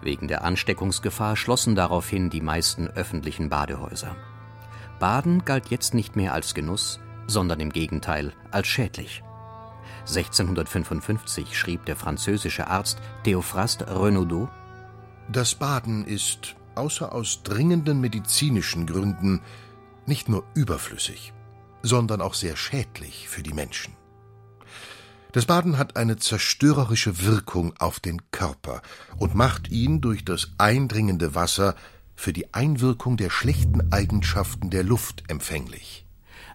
Wegen 0.01 0.27
der 0.27 0.43
Ansteckungsgefahr 0.43 1.35
schlossen 1.35 1.75
daraufhin 1.75 2.31
die 2.31 2.41
meisten 2.41 2.87
öffentlichen 2.87 3.49
Badehäuser. 3.49 4.15
Baden 4.99 5.45
galt 5.45 5.69
jetzt 5.69 5.93
nicht 5.93 6.15
mehr 6.15 6.33
als 6.33 6.55
Genuss, 6.55 6.99
sondern 7.27 7.59
im 7.59 7.71
Gegenteil 7.71 8.33
als 8.49 8.67
schädlich. 8.67 9.21
1655 10.07 11.57
schrieb 11.57 11.85
der 11.85 11.95
französische 11.95 12.67
Arzt 12.67 12.99
Theophraste 13.23 13.85
Renaudot: 13.87 14.49
Das 15.31 15.53
Baden 15.55 16.05
ist, 16.05 16.55
außer 16.73 17.13
aus 17.13 17.43
dringenden 17.43 18.01
medizinischen 18.01 18.87
Gründen, 18.87 19.41
nicht 20.05 20.27
nur 20.27 20.43
überflüssig, 20.55 21.33
sondern 21.83 22.21
auch 22.21 22.33
sehr 22.33 22.55
schädlich 22.55 23.29
für 23.29 23.43
die 23.43 23.53
Menschen. 23.53 23.93
Das 25.33 25.45
Baden 25.45 25.77
hat 25.77 25.97
eine 25.97 26.17
zerstörerische 26.17 27.23
Wirkung 27.25 27.73
auf 27.79 27.99
den 27.99 28.21
Körper 28.31 28.81
und 29.17 29.35
macht 29.35 29.69
ihn 29.69 29.99
durch 29.99 30.23
das 30.23 30.51
eindringende 30.57 31.35
Wasser 31.35 31.75
für 32.15 32.33
die 32.33 32.53
Einwirkung 32.53 33.17
der 33.17 33.29
schlechten 33.29 33.91
Eigenschaften 33.91 34.69
der 34.69 34.83
Luft 34.83 35.23
empfänglich. 35.27 36.05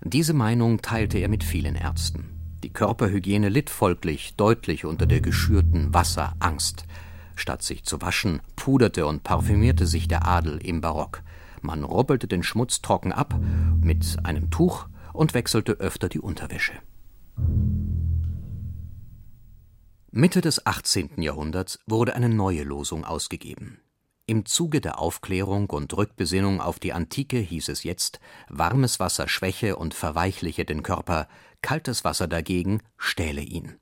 Diese 0.02 0.32
Meinung 0.32 0.80
teilte 0.80 1.18
er 1.18 1.28
mit 1.28 1.42
vielen 1.42 1.75
Ärzten. 1.75 2.30
Die 2.62 2.73
Körperhygiene 2.73 3.49
litt 3.49 3.68
folglich 3.68 4.35
deutlich 4.37 4.85
unter 4.85 5.06
der 5.06 5.20
geschürten 5.20 5.92
Wasserangst. 5.92 6.85
Statt 7.35 7.62
sich 7.62 7.85
zu 7.85 8.00
waschen, 8.00 8.40
puderte 8.56 9.06
und 9.06 9.25
parfümierte 9.25 9.87
sich 9.87 10.06
der 10.06 10.26
Adel 10.26 10.58
im 10.58 10.80
Barock. 10.80 11.23
Man 11.62 11.82
robbelte 11.82 12.28
den 12.28 12.44
Schmutz 12.44 12.80
trocken 12.80 13.12
ab 13.12 13.38
mit 13.80 14.18
einem 14.25 14.50
Tuch 14.50 14.87
und 15.18 15.34
wechselte 15.34 15.72
öfter 15.72 16.08
die 16.08 16.20
Unterwäsche. 16.20 16.75
Mitte 20.12 20.40
des 20.40 20.64
18. 20.64 21.20
Jahrhunderts 21.20 21.80
wurde 21.87 22.14
eine 22.14 22.28
neue 22.28 22.62
Losung 22.62 23.04
ausgegeben. 23.04 23.80
Im 24.26 24.46
Zuge 24.46 24.80
der 24.80 25.00
Aufklärung 25.00 25.70
und 25.70 25.92
Rückbesinnung 25.96 26.60
auf 26.60 26.78
die 26.78 26.92
Antike 26.92 27.38
hieß 27.38 27.68
es 27.68 27.82
jetzt, 27.82 28.20
warmes 28.48 29.00
Wasser 29.00 29.26
schwäche 29.26 29.76
und 29.76 29.92
verweichliche 29.92 30.64
den 30.64 30.84
Körper, 30.84 31.28
kaltes 31.62 32.04
Wasser 32.04 32.28
dagegen 32.28 32.80
stähle 32.96 33.42
ihn. 33.42 33.75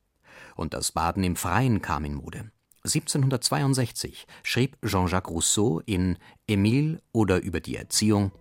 Und 0.54 0.72
das 0.72 0.92
Baden 0.92 1.22
im 1.22 1.36
Freien 1.36 1.82
kam 1.82 2.06
in 2.06 2.14
Mode. 2.14 2.50
1762 2.84 4.26
schrieb 4.42 4.78
Jean-Jacques 4.86 5.30
Rousseau 5.30 5.80
in 5.80 6.16
Emile 6.46 7.02
oder 7.12 7.42
über 7.42 7.60
die 7.60 7.76
Erziehung 7.76 8.32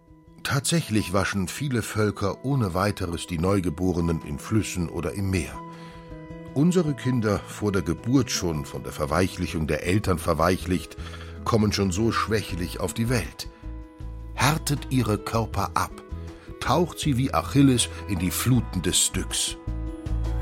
Tatsächlich 0.45 1.11
waschen 1.11 1.47
viele 1.47 1.81
Völker 1.81 2.45
ohne 2.45 2.75
weiteres 2.75 3.25
die 3.25 3.39
Neugeborenen 3.39 4.21
in 4.21 4.37
Flüssen 4.37 4.89
oder 4.89 5.13
im 5.13 5.31
Meer. 5.31 5.59
Unsere 6.53 6.93
Kinder, 6.93 7.39
vor 7.47 7.71
der 7.71 7.81
Geburt 7.81 8.29
schon 8.29 8.63
von 8.63 8.83
der 8.83 8.91
Verweichlichung 8.91 9.65
der 9.65 9.87
Eltern 9.87 10.19
verweichlicht, 10.19 10.97
kommen 11.45 11.73
schon 11.73 11.89
so 11.91 12.11
schwächlich 12.11 12.79
auf 12.79 12.93
die 12.93 13.09
Welt. 13.09 13.49
Härtet 14.35 14.91
ihre 14.91 15.17
Körper 15.17 15.71
ab, 15.73 16.03
taucht 16.59 16.99
sie 16.99 17.17
wie 17.17 17.33
Achilles 17.33 17.89
in 18.07 18.19
die 18.19 18.31
Fluten 18.31 18.83
des 18.83 18.99
Styx. 18.99 19.57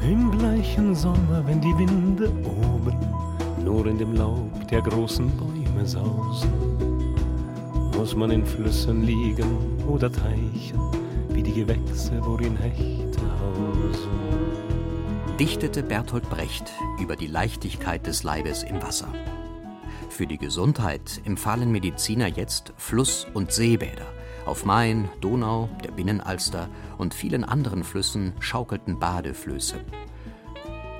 Im 0.02 0.32
bleichen 0.32 0.94
Sommer, 0.94 1.44
wenn 1.48 1.62
die 1.62 1.78
Winde 1.78 2.30
oben 2.44 2.98
nur 3.64 3.88
in 3.88 3.98
dem 3.98 4.14
Laub 4.16 4.68
der 4.68 4.82
großen 4.82 5.32
Bäume 5.38 5.88
sausen, 5.88 6.93
muss 8.04 8.18
man 8.18 8.32
in 8.32 8.46
Flüssen 8.46 9.04
liegen 9.04 9.88
oder 9.88 10.12
Teichen, 10.12 10.78
wie 11.30 11.42
die 11.42 11.54
Gewächse, 11.54 12.12
worin 12.20 12.58
Hechte 12.58 13.22
hausen 13.40 14.10
dichtete 15.40 15.82
Bertolt 15.82 16.30
Brecht 16.30 16.74
über 17.00 17.16
die 17.16 17.28
Leichtigkeit 17.28 18.06
des 18.06 18.24
Leibes 18.24 18.64
im 18.64 18.82
Wasser. 18.82 19.08
Für 20.10 20.28
die 20.28 20.38
Gesundheit 20.38 21.22
empfahlen 21.24 21.72
Mediziner 21.72 22.28
jetzt 22.28 22.74
Fluss- 22.76 23.26
und 23.34 23.54
Seebäder. 23.54 24.06
Auf 24.46 24.66
Main, 24.66 25.08
Donau, 25.22 25.70
der 25.82 25.92
Binnenalster 25.92 26.68
und 26.98 27.14
vielen 27.14 27.46
anderen 27.46 27.86
Flüssen 27.86 28.34
schaukelten 28.42 29.00
Badeflöße. 29.00 29.78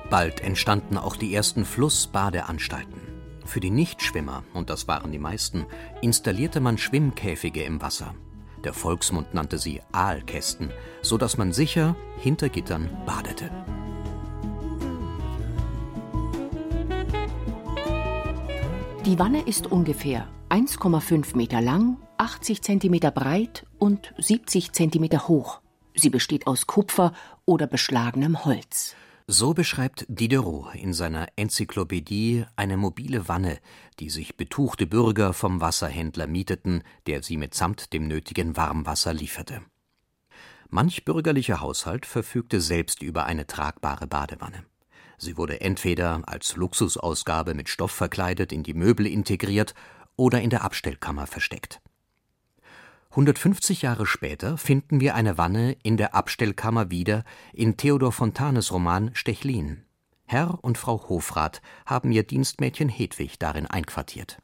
Bald 0.08 0.40
entstanden 0.40 0.96
auch 0.96 1.16
die 1.16 1.34
ersten 1.34 1.66
Flussbadeanstalten. 1.66 3.03
Für 3.44 3.60
die 3.60 3.70
Nichtschwimmer, 3.70 4.42
und 4.54 4.70
das 4.70 4.88
waren 4.88 5.12
die 5.12 5.18
meisten, 5.18 5.66
installierte 6.00 6.60
man 6.60 6.78
Schwimmkäfige 6.78 7.62
im 7.62 7.80
Wasser. 7.82 8.14
Der 8.64 8.72
Volksmund 8.72 9.34
nannte 9.34 9.58
sie 9.58 9.82
Aalkästen, 9.92 10.70
so 11.02 11.18
dass 11.18 11.36
man 11.36 11.52
sicher 11.52 11.94
hinter 12.18 12.48
Gittern 12.48 12.88
badete. 13.04 13.50
Die 19.04 19.18
Wanne 19.18 19.42
ist 19.42 19.70
ungefähr 19.70 20.26
1,5 20.48 21.36
Meter 21.36 21.60
lang, 21.60 21.98
80 22.16 22.62
Zentimeter 22.62 23.10
breit 23.10 23.66
und 23.78 24.14
70 24.16 24.72
Zentimeter 24.72 25.28
hoch. 25.28 25.60
Sie 25.94 26.08
besteht 26.08 26.46
aus 26.46 26.66
Kupfer 26.66 27.12
oder 27.44 27.66
beschlagenem 27.66 28.46
Holz. 28.46 28.96
So 29.26 29.54
beschreibt 29.54 30.04
Diderot 30.08 30.74
in 30.74 30.92
seiner 30.92 31.28
Enzyklopädie 31.36 32.44
eine 32.56 32.76
mobile 32.76 33.26
Wanne, 33.26 33.58
die 33.98 34.10
sich 34.10 34.36
betuchte 34.36 34.86
Bürger 34.86 35.32
vom 35.32 35.62
Wasserhändler 35.62 36.26
mieteten, 36.26 36.82
der 37.06 37.22
sie 37.22 37.38
mitsamt 37.38 37.94
dem 37.94 38.06
nötigen 38.06 38.54
Warmwasser 38.54 39.14
lieferte. 39.14 39.62
Manch 40.68 41.06
bürgerlicher 41.06 41.62
Haushalt 41.62 42.04
verfügte 42.04 42.60
selbst 42.60 43.00
über 43.00 43.24
eine 43.24 43.46
tragbare 43.46 44.06
Badewanne. 44.06 44.66
Sie 45.16 45.38
wurde 45.38 45.62
entweder 45.62 46.20
als 46.26 46.56
Luxusausgabe 46.56 47.54
mit 47.54 47.70
Stoff 47.70 47.92
verkleidet 47.92 48.52
in 48.52 48.62
die 48.62 48.74
Möbel 48.74 49.06
integriert 49.06 49.74
oder 50.16 50.42
in 50.42 50.50
der 50.50 50.64
Abstellkammer 50.64 51.26
versteckt. 51.26 51.80
150 53.14 53.82
Jahre 53.82 54.06
später 54.06 54.58
finden 54.58 55.00
wir 55.00 55.14
eine 55.14 55.38
Wanne 55.38 55.76
in 55.84 55.96
der 55.96 56.16
Abstellkammer 56.16 56.90
wieder 56.90 57.22
in 57.52 57.76
Theodor 57.76 58.10
Fontanes 58.10 58.72
Roman 58.72 59.12
Stechlin. 59.14 59.84
Herr 60.24 60.58
und 60.62 60.78
Frau 60.78 61.00
Hofrat 61.08 61.62
haben 61.86 62.10
ihr 62.10 62.24
Dienstmädchen 62.24 62.88
Hedwig 62.88 63.38
darin 63.38 63.68
einquartiert. 63.68 64.38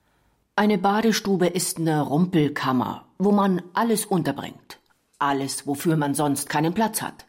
Eine 0.55 0.79
Badestube 0.79 1.49
ist 1.49 1.79
eine 1.79 2.01
Rumpelkammer, 2.01 3.09
wo 3.19 3.33
man 3.33 3.61
alles 3.75 4.07
unterbringt. 4.07 4.79
Alles, 5.19 5.67
wofür 5.67 5.97
man 5.97 6.15
sonst 6.15 6.49
keinen 6.49 6.73
Platz 6.73 7.03
hat. 7.03 7.27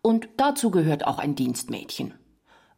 Und 0.00 0.28
dazu 0.36 0.70
gehört 0.70 1.08
auch 1.08 1.18
ein 1.18 1.34
Dienstmädchen. 1.34 2.14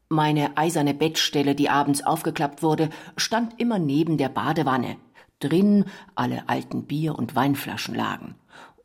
Meine 0.09 0.57
eiserne 0.57 0.95
Bettstelle, 0.95 1.55
die 1.55 1.69
abends 1.69 2.03
aufgeklappt 2.03 2.63
wurde, 2.63 2.89
stand 3.19 3.61
immer 3.61 3.79
neben 3.79 4.17
der 4.17 4.31
Badewanne. 4.31 4.97
Drin 5.41 5.85
alle 6.15 6.49
alten 6.49 6.87
Bier- 6.87 7.19
und 7.19 7.37
Weinflaschen 7.37 7.95
lagen. 7.95 8.37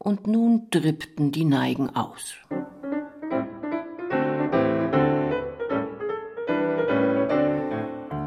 und 0.04 0.26
nun 0.26 0.68
drippten 0.72 1.32
die 1.32 1.46
Neigen 1.46 1.96
aus. 1.96 2.34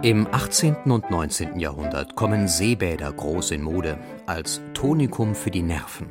Im 0.02 0.28
18. 0.30 0.90
und 0.92 1.10
19. 1.10 1.58
Jahrhundert 1.58 2.14
kommen 2.14 2.46
Seebäder 2.46 3.12
groß 3.12 3.52
in 3.52 3.62
Mode 3.62 3.98
als 4.26 4.60
Tonikum 4.74 5.34
für 5.34 5.50
die 5.50 5.62
Nerven. 5.62 6.08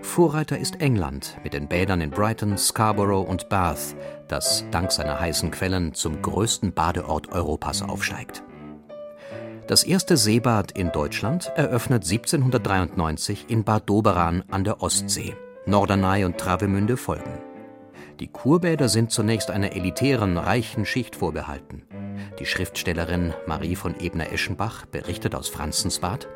Vorreiter 0.00 0.56
ist 0.56 0.80
England 0.80 1.36
mit 1.44 1.52
den 1.52 1.68
Bädern 1.68 2.00
in 2.00 2.10
Brighton, 2.10 2.56
Scarborough 2.56 3.28
und 3.28 3.48
Bath, 3.48 3.96
das 4.28 4.64
dank 4.70 4.92
seiner 4.92 5.20
heißen 5.20 5.50
Quellen 5.50 5.92
zum 5.92 6.22
größten 6.22 6.72
Badeort 6.72 7.32
Europas 7.32 7.82
aufsteigt. 7.82 8.42
Das 9.70 9.84
erste 9.84 10.16
Seebad 10.16 10.72
in 10.72 10.90
Deutschland 10.90 11.52
eröffnet 11.54 12.02
1793 12.02 13.44
in 13.46 13.62
Bad 13.62 13.88
Doberan 13.88 14.42
an 14.50 14.64
der 14.64 14.82
Ostsee. 14.82 15.36
Norderney 15.64 16.24
und 16.24 16.38
Travemünde 16.38 16.96
folgen. 16.96 17.38
Die 18.18 18.26
Kurbäder 18.26 18.88
sind 18.88 19.12
zunächst 19.12 19.48
einer 19.48 19.76
elitären, 19.76 20.38
reichen 20.38 20.86
Schicht 20.86 21.14
vorbehalten. 21.14 21.84
Die 22.40 22.46
Schriftstellerin 22.46 23.32
Marie 23.46 23.76
von 23.76 23.94
Ebner-Eschenbach 24.00 24.86
berichtet 24.86 25.36
aus 25.36 25.48
Franzensbad. 25.48 26.26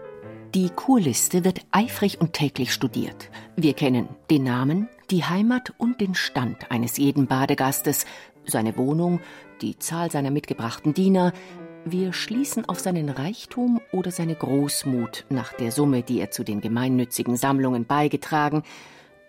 Die 0.55 0.71
Kurliste 0.71 1.45
wird 1.45 1.62
eifrig 1.73 2.21
und 2.21 2.35
täglich 2.35 2.73
studiert. 2.73 3.31
Wir 3.57 3.75
kennen 3.75 4.11
den 4.31 4.45
Namen, 4.45 4.88
die 5.11 5.25
Heimat 5.25 5.73
und 5.76 6.00
den 6.00 6.14
Stand 6.14 6.71
eines 6.71 6.99
jeden 6.99 7.26
Badegastes, 7.26 8.07
seine 8.47 8.76
Wohnung, 8.76 9.19
die 9.61 9.79
Zahl 9.79 10.11
seiner 10.11 10.31
mitgebrachten 10.31 10.95
Diener. 10.95 11.33
Wir 11.85 12.12
schließen 12.12 12.67
auf 12.67 12.81
seinen 12.81 13.09
Reichtum 13.09 13.81
oder 13.93 14.11
seine 14.11 14.35
Großmut 14.35 15.26
nach 15.29 15.53
der 15.53 15.71
Summe, 15.71 16.03
die 16.03 16.21
er 16.21 16.31
zu 16.31 16.43
den 16.43 16.61
gemeinnützigen 16.61 17.37
Sammlungen 17.37 17.85
beigetragen. 17.85 18.62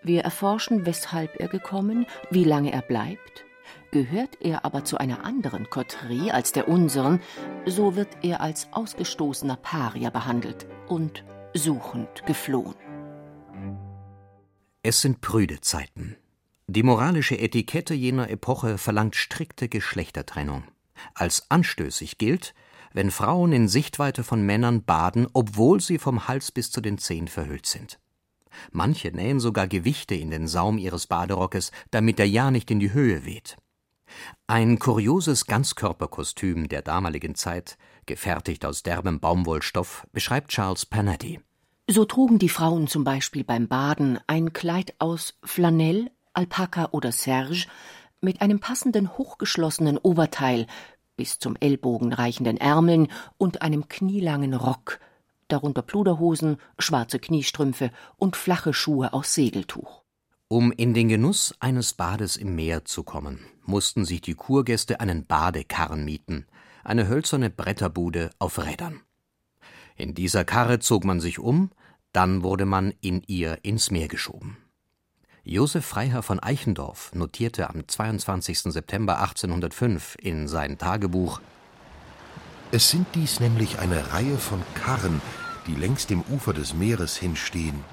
Wir 0.02 0.22
erforschen, 0.22 0.86
weshalb 0.86 1.38
er 1.38 1.48
gekommen, 1.48 2.06
wie 2.30 2.44
lange 2.44 2.72
er 2.72 2.82
bleibt, 2.82 3.46
Gehört 3.90 4.40
er 4.40 4.64
aber 4.64 4.84
zu 4.84 4.98
einer 4.98 5.24
anderen 5.24 5.70
Koterie 5.70 6.30
als 6.30 6.52
der 6.52 6.68
unseren, 6.68 7.20
so 7.64 7.96
wird 7.96 8.08
er 8.22 8.40
als 8.40 8.68
ausgestoßener 8.72 9.56
Parier 9.56 10.10
behandelt 10.10 10.66
und 10.88 11.24
suchend 11.54 12.26
geflohen. 12.26 12.74
Es 14.82 15.00
sind 15.00 15.20
prüde 15.20 15.60
Zeiten. 15.60 16.16
Die 16.66 16.82
moralische 16.82 17.38
Etikette 17.38 17.94
jener 17.94 18.28
Epoche 18.28 18.76
verlangt 18.76 19.16
strikte 19.16 19.68
Geschlechtertrennung. 19.68 20.64
Als 21.14 21.50
anstößig 21.50 22.18
gilt, 22.18 22.54
wenn 22.92 23.10
Frauen 23.10 23.52
in 23.52 23.68
Sichtweite 23.68 24.24
von 24.24 24.42
Männern 24.42 24.84
baden, 24.84 25.26
obwohl 25.32 25.80
sie 25.80 25.98
vom 25.98 26.28
Hals 26.28 26.50
bis 26.50 26.70
zu 26.70 26.80
den 26.80 26.98
Zehen 26.98 27.28
verhüllt 27.28 27.66
sind. 27.66 27.98
Manche 28.72 29.08
nähen 29.08 29.40
sogar 29.40 29.66
Gewichte 29.66 30.14
in 30.14 30.30
den 30.30 30.48
Saum 30.48 30.78
ihres 30.78 31.06
Baderockes, 31.06 31.72
damit 31.90 32.18
er 32.18 32.26
ja 32.26 32.50
nicht 32.50 32.70
in 32.70 32.80
die 32.80 32.92
Höhe 32.92 33.24
weht. 33.24 33.56
Ein 34.46 34.78
kurioses 34.78 35.46
Ganzkörperkostüm 35.46 36.68
der 36.68 36.82
damaligen 36.82 37.34
Zeit, 37.34 37.76
gefertigt 38.06 38.64
aus 38.64 38.82
derbem 38.82 39.20
Baumwollstoff, 39.20 40.06
beschreibt 40.12 40.50
Charles 40.50 40.86
Panetti. 40.86 41.40
So 41.88 42.04
trugen 42.04 42.38
die 42.38 42.48
Frauen 42.48 42.88
zum 42.88 43.04
Beispiel 43.04 43.44
beim 43.44 43.68
Baden 43.68 44.18
ein 44.26 44.52
Kleid 44.52 44.94
aus 44.98 45.38
Flanell, 45.44 46.10
Alpaka 46.32 46.88
oder 46.92 47.12
Serge 47.12 47.66
mit 48.26 48.42
einem 48.42 48.58
passenden 48.58 49.16
hochgeschlossenen 49.16 49.98
Oberteil, 49.98 50.66
bis 51.16 51.38
zum 51.38 51.56
Ellbogen 51.60 52.12
reichenden 52.12 52.56
Ärmeln 52.56 53.06
und 53.38 53.62
einem 53.62 53.88
knielangen 53.88 54.52
Rock, 54.52 54.98
darunter 55.46 55.82
Pluderhosen, 55.82 56.56
schwarze 56.76 57.20
Kniestrümpfe 57.20 57.92
und 58.16 58.34
flache 58.34 58.74
Schuhe 58.74 59.12
aus 59.12 59.32
Segeltuch. 59.32 60.02
Um 60.48 60.72
in 60.72 60.92
den 60.92 61.08
Genuss 61.08 61.54
eines 61.60 61.94
Bades 61.94 62.36
im 62.36 62.56
Meer 62.56 62.84
zu 62.84 63.04
kommen, 63.04 63.46
mussten 63.64 64.04
sich 64.04 64.20
die 64.20 64.34
Kurgäste 64.34 64.98
einen 64.98 65.24
Badekarren 65.24 66.04
mieten, 66.04 66.46
eine 66.82 67.06
hölzerne 67.06 67.48
Bretterbude 67.48 68.30
auf 68.40 68.64
Rädern. 68.64 69.02
In 69.96 70.14
dieser 70.14 70.44
Karre 70.44 70.80
zog 70.80 71.04
man 71.04 71.20
sich 71.20 71.38
um, 71.38 71.70
dann 72.12 72.42
wurde 72.42 72.66
man 72.66 72.92
in 73.00 73.22
ihr 73.28 73.58
ins 73.62 73.92
Meer 73.92 74.08
geschoben. 74.08 74.56
Josef 75.48 75.86
Freiherr 75.86 76.24
von 76.24 76.40
Eichendorff 76.40 77.14
notierte 77.14 77.70
am 77.70 77.86
22. 77.86 78.62
September 78.62 79.20
1805 79.20 80.16
in 80.20 80.48
sein 80.48 80.76
Tagebuch 80.76 81.40
Es 82.72 82.90
sind 82.90 83.06
dies 83.14 83.38
nämlich 83.38 83.78
eine 83.78 84.12
Reihe 84.12 84.38
von 84.38 84.60
Karren, 84.74 85.22
die 85.68 85.76
längs 85.76 86.08
dem 86.08 86.22
Ufer 86.22 86.52
des 86.52 86.74
Meeres 86.74 87.16
hinstehen. 87.16 87.84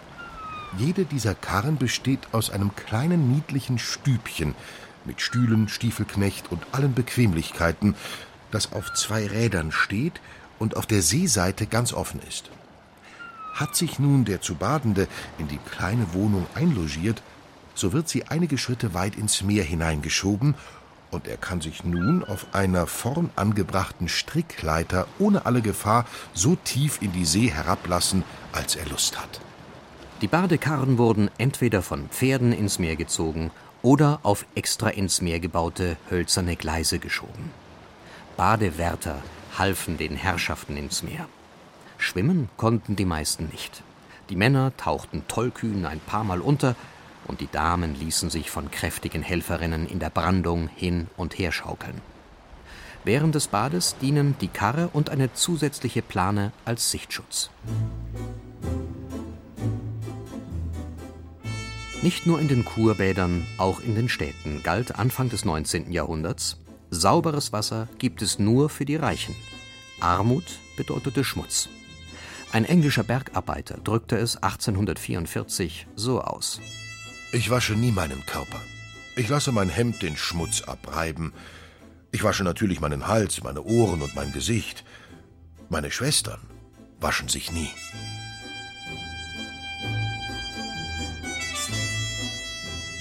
Jede 0.80 1.06
dieser 1.06 1.36
Karren 1.36 1.78
besteht 1.78 2.22
aus 2.32 2.50
einem 2.50 2.76
kleinen 2.76 3.32
niedlichen 3.32 3.78
Stübchen, 3.78 4.56
mit 5.06 5.22
Stühlen, 5.22 5.70
Stiefelknecht 5.70 6.52
und 6.52 6.66
allen 6.72 6.96
Bequemlichkeiten, 6.96 7.94
das 8.50 8.74
auf 8.74 8.96
zwei 8.96 9.28
Rädern 9.28 9.72
steht 9.72 10.22
und 10.58 10.76
auf 10.76 10.88
der 10.88 11.04
Seeseite 11.04 11.68
ganz 11.68 11.94
offen 11.94 12.20
ist. 12.28 12.50
Hat 13.54 13.76
sich 13.76 14.00
nun 14.00 14.26
der 14.26 14.42
zu 14.42 14.56
Badende 14.56 15.08
in 15.38 15.48
die 15.48 15.60
kleine 15.60 16.16
Wohnung 16.16 16.48
einlogiert, 16.56 17.22
so 17.76 17.94
wird 17.94 18.10
sie 18.10 18.26
einige 18.26 18.58
Schritte 18.58 18.94
weit 18.94 19.16
ins 19.16 19.42
Meer 19.44 19.64
hineingeschoben 19.64 20.56
und 21.12 21.28
er 21.28 21.38
kann 21.38 21.62
sich 21.62 21.84
nun 21.84 22.24
auf 22.24 22.48
einer 22.54 22.88
vorn 22.88 23.30
angebrachten 23.36 24.10
Strickleiter 24.10 25.08
ohne 25.20 25.46
alle 25.46 25.62
Gefahr 25.62 26.06
so 26.34 26.56
tief 26.56 27.02
in 27.02 27.12
die 27.14 27.26
See 27.26 27.50
herablassen, 27.50 28.24
als 28.52 28.76
er 28.76 28.86
Lust 28.88 29.20
hat. 29.20 29.40
Die 30.22 30.28
Badekarren 30.28 30.98
wurden 30.98 31.30
entweder 31.38 31.82
von 31.82 32.08
Pferden 32.10 32.52
ins 32.54 32.80
Meer 32.80 32.96
gezogen 32.96 33.52
oder 33.82 34.20
auf 34.24 34.46
extra 34.56 34.90
ins 34.90 35.22
Meer 35.22 35.40
gebaute 35.40 35.98
hölzerne 36.10 36.56
Gleise 36.56 37.00
geschoben. 37.00 37.52
Badewärter 38.38 39.22
halfen 39.58 39.98
den 39.98 40.16
Herrschaften 40.16 40.78
ins 40.78 41.04
Meer. 41.04 41.28
Schwimmen 41.98 42.50
konnten 42.58 42.96
die 42.96 43.06
meisten 43.06 43.50
nicht. 43.50 43.84
Die 44.30 44.36
Männer 44.36 44.76
tauchten 44.78 45.28
tollkühn 45.28 45.86
ein 45.86 46.00
paar 46.00 46.24
Mal 46.24 46.42
unter, 46.42 46.76
und 47.28 47.42
die 47.42 47.52
Damen 47.52 47.96
ließen 47.96 48.30
sich 48.30 48.50
von 48.50 48.72
kräftigen 48.72 49.22
Helferinnen 49.22 49.88
in 49.88 50.00
der 50.00 50.10
Brandung 50.10 50.70
hin 50.76 51.08
und 51.18 51.38
her 51.38 51.52
schaukeln. 51.52 52.02
Während 53.06 53.36
des 53.36 53.48
Bades 53.48 53.98
dienen 54.02 54.36
die 54.40 54.48
Karre 54.48 54.90
und 54.94 55.10
eine 55.10 55.34
zusätzliche 55.34 56.02
Plane 56.02 56.54
als 56.64 56.90
Sichtschutz. 56.90 57.50
Nicht 62.02 62.26
nur 62.26 62.40
in 62.40 62.48
den 62.48 62.66
Kurbädern, 62.66 63.46
auch 63.58 63.80
in 63.80 63.96
den 63.96 64.10
Städten 64.10 64.62
galt 64.64 64.96
Anfang 64.96 65.30
des 65.30 65.46
19. 65.46 65.92
Jahrhunderts, 65.92 66.60
sauberes 66.92 67.54
Wasser 67.54 67.88
gibt 67.98 68.22
es 68.22 68.40
nur 68.40 68.70
für 68.70 68.86
die 68.86 68.98
Reichen. 68.98 69.36
Armut 70.00 70.60
bedeutete 70.76 71.24
Schmutz. 71.24 71.70
Ein 72.52 72.66
englischer 72.66 73.04
Bergarbeiter 73.04 73.78
drückte 73.84 74.18
es 74.18 74.36
1844 74.36 75.88
so 75.96 76.22
aus. 76.22 76.60
Ich 77.36 77.50
wasche 77.50 77.74
nie 77.74 77.92
meinen 77.92 78.24
Körper. 78.28 78.62
Ich 79.16 79.28
lasse 79.28 79.52
mein 79.52 79.68
Hemd 79.68 80.04
den 80.04 80.16
Schmutz 80.16 80.62
abreiben. 80.62 81.34
Ich 82.12 82.24
wasche 82.24 82.44
natürlich 82.44 82.80
meinen 82.80 83.08
Hals, 83.08 83.42
meine 83.42 83.64
Ohren 83.64 84.04
und 84.04 84.14
mein 84.14 84.32
Gesicht. 84.32 84.84
Meine 85.68 85.90
Schwestern 85.90 86.40
waschen 87.00 87.30
sich 87.30 87.52
nie. 87.52 87.72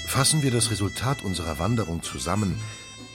Fassen 0.07 0.41
wir 0.41 0.49
das 0.49 0.71
Resultat 0.71 1.23
unserer 1.23 1.59
Wanderung 1.59 2.01
zusammen, 2.01 2.59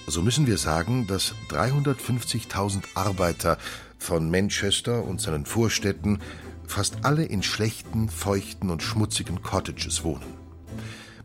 so 0.07 0.23
müssen 0.23 0.47
wir 0.47 0.57
sagen, 0.57 1.09
dass 1.09 1.35
350.000 1.51 2.85
Arbeiter 2.95 3.59
von 3.99 4.31
Manchester 4.31 5.03
und 5.03 5.21
seinen 5.21 5.47
Vorstädten 5.47 6.21
fast 6.69 7.05
alle 7.05 7.25
in 7.25 7.43
schlechten, 7.43 8.09
feuchten 8.09 8.71
und 8.71 8.85
schmutzigen 8.85 9.43
Cottages 9.43 10.05
wohnen. 10.05 10.48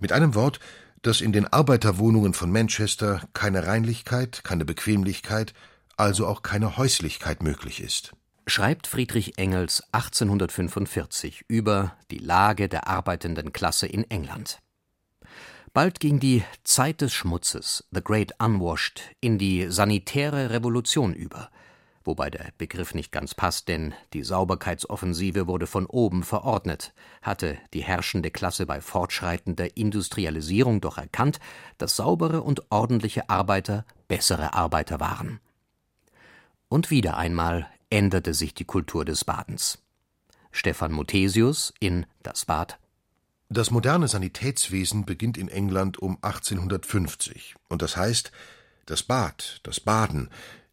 Mit 0.04 0.12
einem 0.12 0.36
Wort, 0.36 0.60
dass 1.02 1.22
in 1.22 1.32
den 1.32 1.48
Arbeiterwohnungen 1.48 2.34
von 2.34 2.52
Manchester 2.52 3.22
keine 3.34 3.68
Reinlichkeit, 3.68 4.44
keine 4.44 4.66
Bequemlichkeit, 4.66 5.54
also 5.96 6.28
auch 6.28 6.42
keine 6.42 6.76
Häuslichkeit 6.76 7.42
möglich 7.42 7.82
ist. 7.82 8.12
Schreibt 8.46 8.88
Friedrich 8.88 9.38
Engels 9.38 9.82
1845 9.94 11.46
über 11.48 11.96
die 12.12 12.18
Lage 12.18 12.68
der 12.68 12.90
arbeitenden 12.90 13.54
Klasse 13.54 13.88
in 13.88 14.04
England. 14.12 14.60
Bald 15.72 16.02
ging 16.02 16.20
die 16.20 16.44
Zeit 16.66 17.00
des 17.00 17.14
Schmutzes, 17.14 17.86
The 17.92 18.04
Great 18.04 18.34
Unwashed, 18.40 19.04
in 19.22 19.38
die 19.38 19.68
sanitäre 19.70 20.50
Revolution 20.50 21.14
über, 21.14 21.50
wobei 22.06 22.30
der 22.30 22.50
Begriff 22.58 22.94
nicht 22.94 23.12
ganz 23.12 23.34
passt, 23.34 23.68
denn 23.68 23.94
die 24.14 24.24
Sauberkeitsoffensive 24.24 25.48
wurde 25.48 25.68
von 25.68 25.86
oben 25.86 26.24
verordnet, 26.24 26.94
hatte 27.22 27.58
die 27.74 27.84
herrschende 27.84 28.32
Klasse 28.32 28.66
bei 28.66 28.82
fortschreitender 28.82 29.78
Industrialisierung 29.78 30.82
doch 30.82 30.98
erkannt, 30.98 31.40
dass 31.78 31.96
saubere 31.96 32.42
und 32.42 32.72
ordentliche 32.72 33.30
Arbeiter 33.30 33.86
bessere 34.08 34.54
Arbeiter 34.54 35.00
waren. 35.00 35.40
Und 36.70 36.90
wieder 36.90 37.18
einmal 37.18 37.68
änderte 37.90 38.34
sich 38.34 38.54
die 38.54 38.66
Kultur 38.66 39.06
des 39.06 39.26
Badens. 39.26 39.80
Stefan 40.52 40.92
Muthesius 40.92 41.74
in 41.80 42.06
Das 42.22 42.46
Bad 42.46 42.80
Das 43.50 43.72
moderne 43.72 44.08
Sanitätswesen 44.08 45.06
beginnt 45.06 45.38
in 45.38 45.48
England 45.48 45.98
um 45.98 46.18
1850, 46.22 47.56
und 47.70 47.82
das 47.82 47.98
heißt, 47.98 48.32
das 48.86 49.04
Bad, 49.04 49.62
das 49.64 49.80
Baden, 49.80 50.30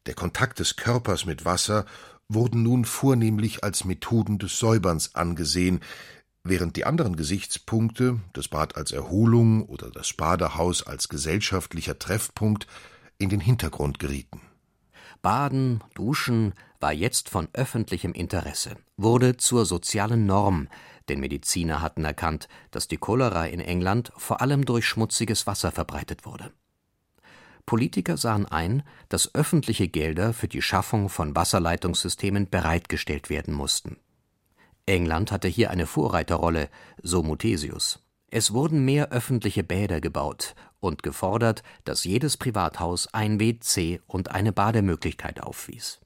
der 0.06 0.14
Kontakt 0.14 0.58
des 0.58 0.76
Körpers 0.76 1.26
mit 1.26 1.44
Wasser 1.44 1.84
wurden 2.28 2.62
nun 2.62 2.84
vornehmlich 2.84 3.64
als 3.64 3.84
Methoden 3.84 4.38
des 4.38 4.58
Säuberns 4.58 5.14
angesehen, 5.14 5.80
während 6.44 6.76
die 6.76 6.84
anderen 6.84 7.16
Gesichtspunkte, 7.16 8.20
das 8.32 8.48
Bad 8.48 8.76
als 8.76 8.92
Erholung 8.92 9.64
oder 9.64 9.90
das 9.90 10.12
Badehaus 10.14 10.82
als 10.82 11.08
gesellschaftlicher 11.08 11.98
Treffpunkt, 11.98 12.66
in 13.18 13.28
den 13.28 13.40
Hintergrund 13.40 13.98
gerieten. 13.98 14.40
Baden, 15.20 15.84
Duschen 15.94 16.54
war 16.80 16.92
jetzt 16.92 17.28
von 17.28 17.48
öffentlichem 17.52 18.12
Interesse, 18.12 18.76
wurde 18.96 19.36
zur 19.36 19.66
sozialen 19.66 20.24
Norm, 20.24 20.68
denn 21.10 21.20
Mediziner 21.20 21.82
hatten 21.82 22.06
erkannt, 22.06 22.48
dass 22.70 22.88
die 22.88 22.96
Cholera 22.96 23.44
in 23.44 23.60
England 23.60 24.12
vor 24.16 24.40
allem 24.40 24.64
durch 24.64 24.86
schmutziges 24.86 25.46
Wasser 25.46 25.72
verbreitet 25.72 26.24
wurde. 26.24 26.52
Politiker 27.70 28.16
sahen 28.16 28.46
ein, 28.46 28.82
dass 29.08 29.32
öffentliche 29.32 29.86
Gelder 29.86 30.32
für 30.32 30.48
die 30.48 30.60
Schaffung 30.60 31.08
von 31.08 31.36
Wasserleitungssystemen 31.36 32.50
bereitgestellt 32.50 33.30
werden 33.30 33.54
mussten. 33.54 33.96
England 34.86 35.30
hatte 35.30 35.46
hier 35.46 35.70
eine 35.70 35.86
Vorreiterrolle, 35.86 36.68
so 37.00 37.22
Muthesius. 37.22 38.04
Es 38.28 38.52
wurden 38.52 38.84
mehr 38.84 39.10
öffentliche 39.12 39.62
Bäder 39.62 40.00
gebaut 40.00 40.56
und 40.80 41.04
gefordert, 41.04 41.62
dass 41.84 42.02
jedes 42.02 42.36
Privathaus 42.36 43.06
ein 43.14 43.38
WC 43.38 44.00
und 44.08 44.32
eine 44.32 44.52
Bademöglichkeit 44.52 45.40
aufwies. 45.40 46.00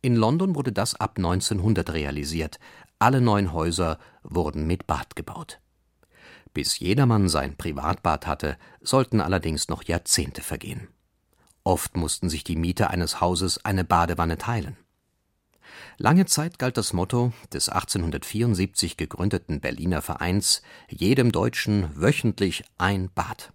In 0.00 0.14
London 0.14 0.54
wurde 0.54 0.70
das 0.70 0.94
ab 0.94 1.14
1900 1.16 1.94
realisiert. 1.94 2.60
Alle 3.00 3.20
neuen 3.20 3.52
Häuser 3.52 3.98
wurden 4.22 4.68
mit 4.68 4.86
Bad 4.86 5.16
gebaut. 5.16 5.58
Bis 6.54 6.78
jedermann 6.78 7.28
sein 7.28 7.56
Privatbad 7.56 8.28
hatte, 8.28 8.56
sollten 8.80 9.20
allerdings 9.20 9.66
noch 9.66 9.82
Jahrzehnte 9.82 10.42
vergehen. 10.42 10.86
Oft 11.68 11.98
mussten 11.98 12.30
sich 12.30 12.44
die 12.44 12.56
Mieter 12.56 12.88
eines 12.88 13.20
Hauses 13.20 13.62
eine 13.62 13.84
Badewanne 13.84 14.38
teilen. 14.38 14.78
Lange 15.98 16.24
Zeit 16.24 16.58
galt 16.58 16.78
das 16.78 16.94
Motto 16.94 17.34
des 17.52 17.68
1874 17.68 18.96
gegründeten 18.96 19.60
Berliner 19.60 20.00
Vereins 20.00 20.62
Jedem 20.88 21.30
Deutschen 21.30 21.90
wöchentlich 21.94 22.64
ein 22.78 23.10
Bad. 23.14 23.52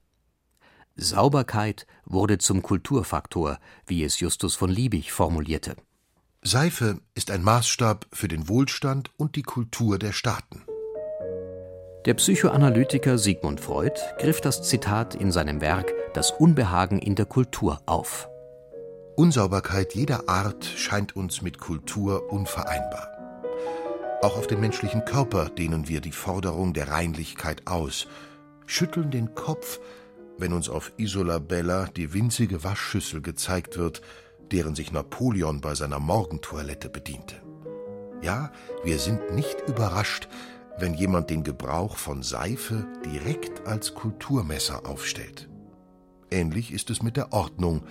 Sauberkeit 0.96 1.88
wurde 2.06 2.38
zum 2.38 2.62
Kulturfaktor, 2.62 3.58
wie 3.88 4.04
es 4.04 4.20
Justus 4.20 4.54
von 4.54 4.70
Liebig 4.70 5.12
formulierte. 5.12 5.76
Seife 6.44 7.02
ist 7.16 7.32
ein 7.32 7.42
Maßstab 7.42 8.06
für 8.14 8.28
den 8.28 8.48
Wohlstand 8.48 9.10
und 9.18 9.36
die 9.36 9.42
Kultur 9.42 9.98
der 9.98 10.12
Staaten. 10.12 10.62
Der 12.06 12.16
Psychoanalytiker 12.16 13.18
Sigmund 13.18 13.62
Freud 13.62 13.98
griff 14.18 14.42
das 14.42 14.62
Zitat 14.62 15.16
in 15.16 15.32
seinem 15.32 15.62
Werk 15.62 15.94
Das 16.14 16.32
Unbehagen 16.32 17.00
in 17.00 17.16
der 17.16 17.26
Kultur 17.26 17.80
auf. 17.86 18.28
Unsauberkeit 19.16 19.96
jeder 19.96 20.28
Art 20.28 20.66
scheint 20.66 21.16
uns 21.16 21.42
mit 21.42 21.60
Kultur 21.60 22.30
unvereinbar. 22.30 23.08
Auch 24.22 24.38
auf 24.38 24.48
den 24.48 24.60
menschlichen 24.60 25.06
Körper 25.06 25.48
dehnen 25.48 25.88
wir 25.88 26.02
die 26.02 26.12
Forderung 26.12 26.74
der 26.74 26.90
Reinlichkeit 26.90 27.68
aus, 27.68 28.08
schütteln 28.66 29.10
den 29.10 29.34
Kopf, 29.34 29.80
wenn 30.38 30.52
uns 30.52 30.68
auf 30.68 30.92
Isola 30.98 31.40
Bella 31.40 31.86
die 31.86 32.14
winzige 32.14 32.66
Waschschüssel 32.66 33.22
gezeigt 33.22 33.78
wird, 33.78 34.02
deren 34.52 34.76
sich 34.76 34.92
Napoleon 34.92 35.62
bei 35.62 35.74
seiner 35.74 36.00
Morgentoilette 36.00 36.90
bediente. 36.90 37.36
Ja, 38.22 38.52
wir 38.84 39.00
sind 39.00 39.34
nicht 39.34 39.62
überrascht, 39.68 40.28
wenn 40.78 40.94
jemand 40.94 41.30
den 41.30 41.44
Gebrauch 41.44 41.98
von 41.98 42.24
Seife 42.24 42.86
direkt 43.06 43.68
als 43.68 43.94
Kulturmesser 43.94 44.86
aufstellt. 44.88 45.50
Ähnlich 46.32 46.72
ist 46.72 46.90
es 46.90 47.04
mit 47.04 47.16
der 47.18 47.32
Ordnung, 47.32 47.84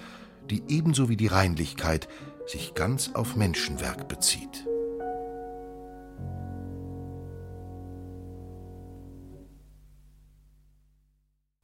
die 0.50 0.62
ebenso 0.68 1.08
wie 1.08 1.16
die 1.16 1.28
Reinlichkeit 1.28 2.08
sich 2.46 2.74
ganz 2.74 3.14
auf 3.14 3.36
Menschenwerk 3.36 4.08
bezieht. 4.08 4.66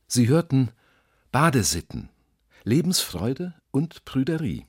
Sie 0.07 0.29
hörten 0.29 0.71
Badesitten, 1.33 2.09
Lebensfreude 2.65 3.55
und 3.71 4.05
Prüderie 4.05 4.67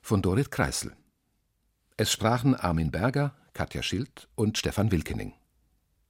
von 0.00 0.22
Dorit 0.22 0.50
Kreisel. 0.50 0.96
Es 1.98 2.10
sprachen 2.10 2.54
Armin 2.54 2.90
Berger, 2.90 3.34
Katja 3.52 3.82
Schild 3.82 4.28
und 4.34 4.56
Stefan 4.56 4.90
Wilkening. 4.90 5.34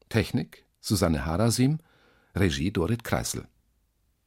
Technik 0.09 0.65
Susanne 0.81 1.27
Harasim, 1.27 1.79
Regie 2.35 2.71
Dorit 2.73 3.05
Kreisel. 3.05 3.47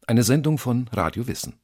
Eine 0.07 0.23
Sendung 0.23 0.57
von 0.57 0.87
Radio 0.91 1.27
Wissen. 1.27 1.59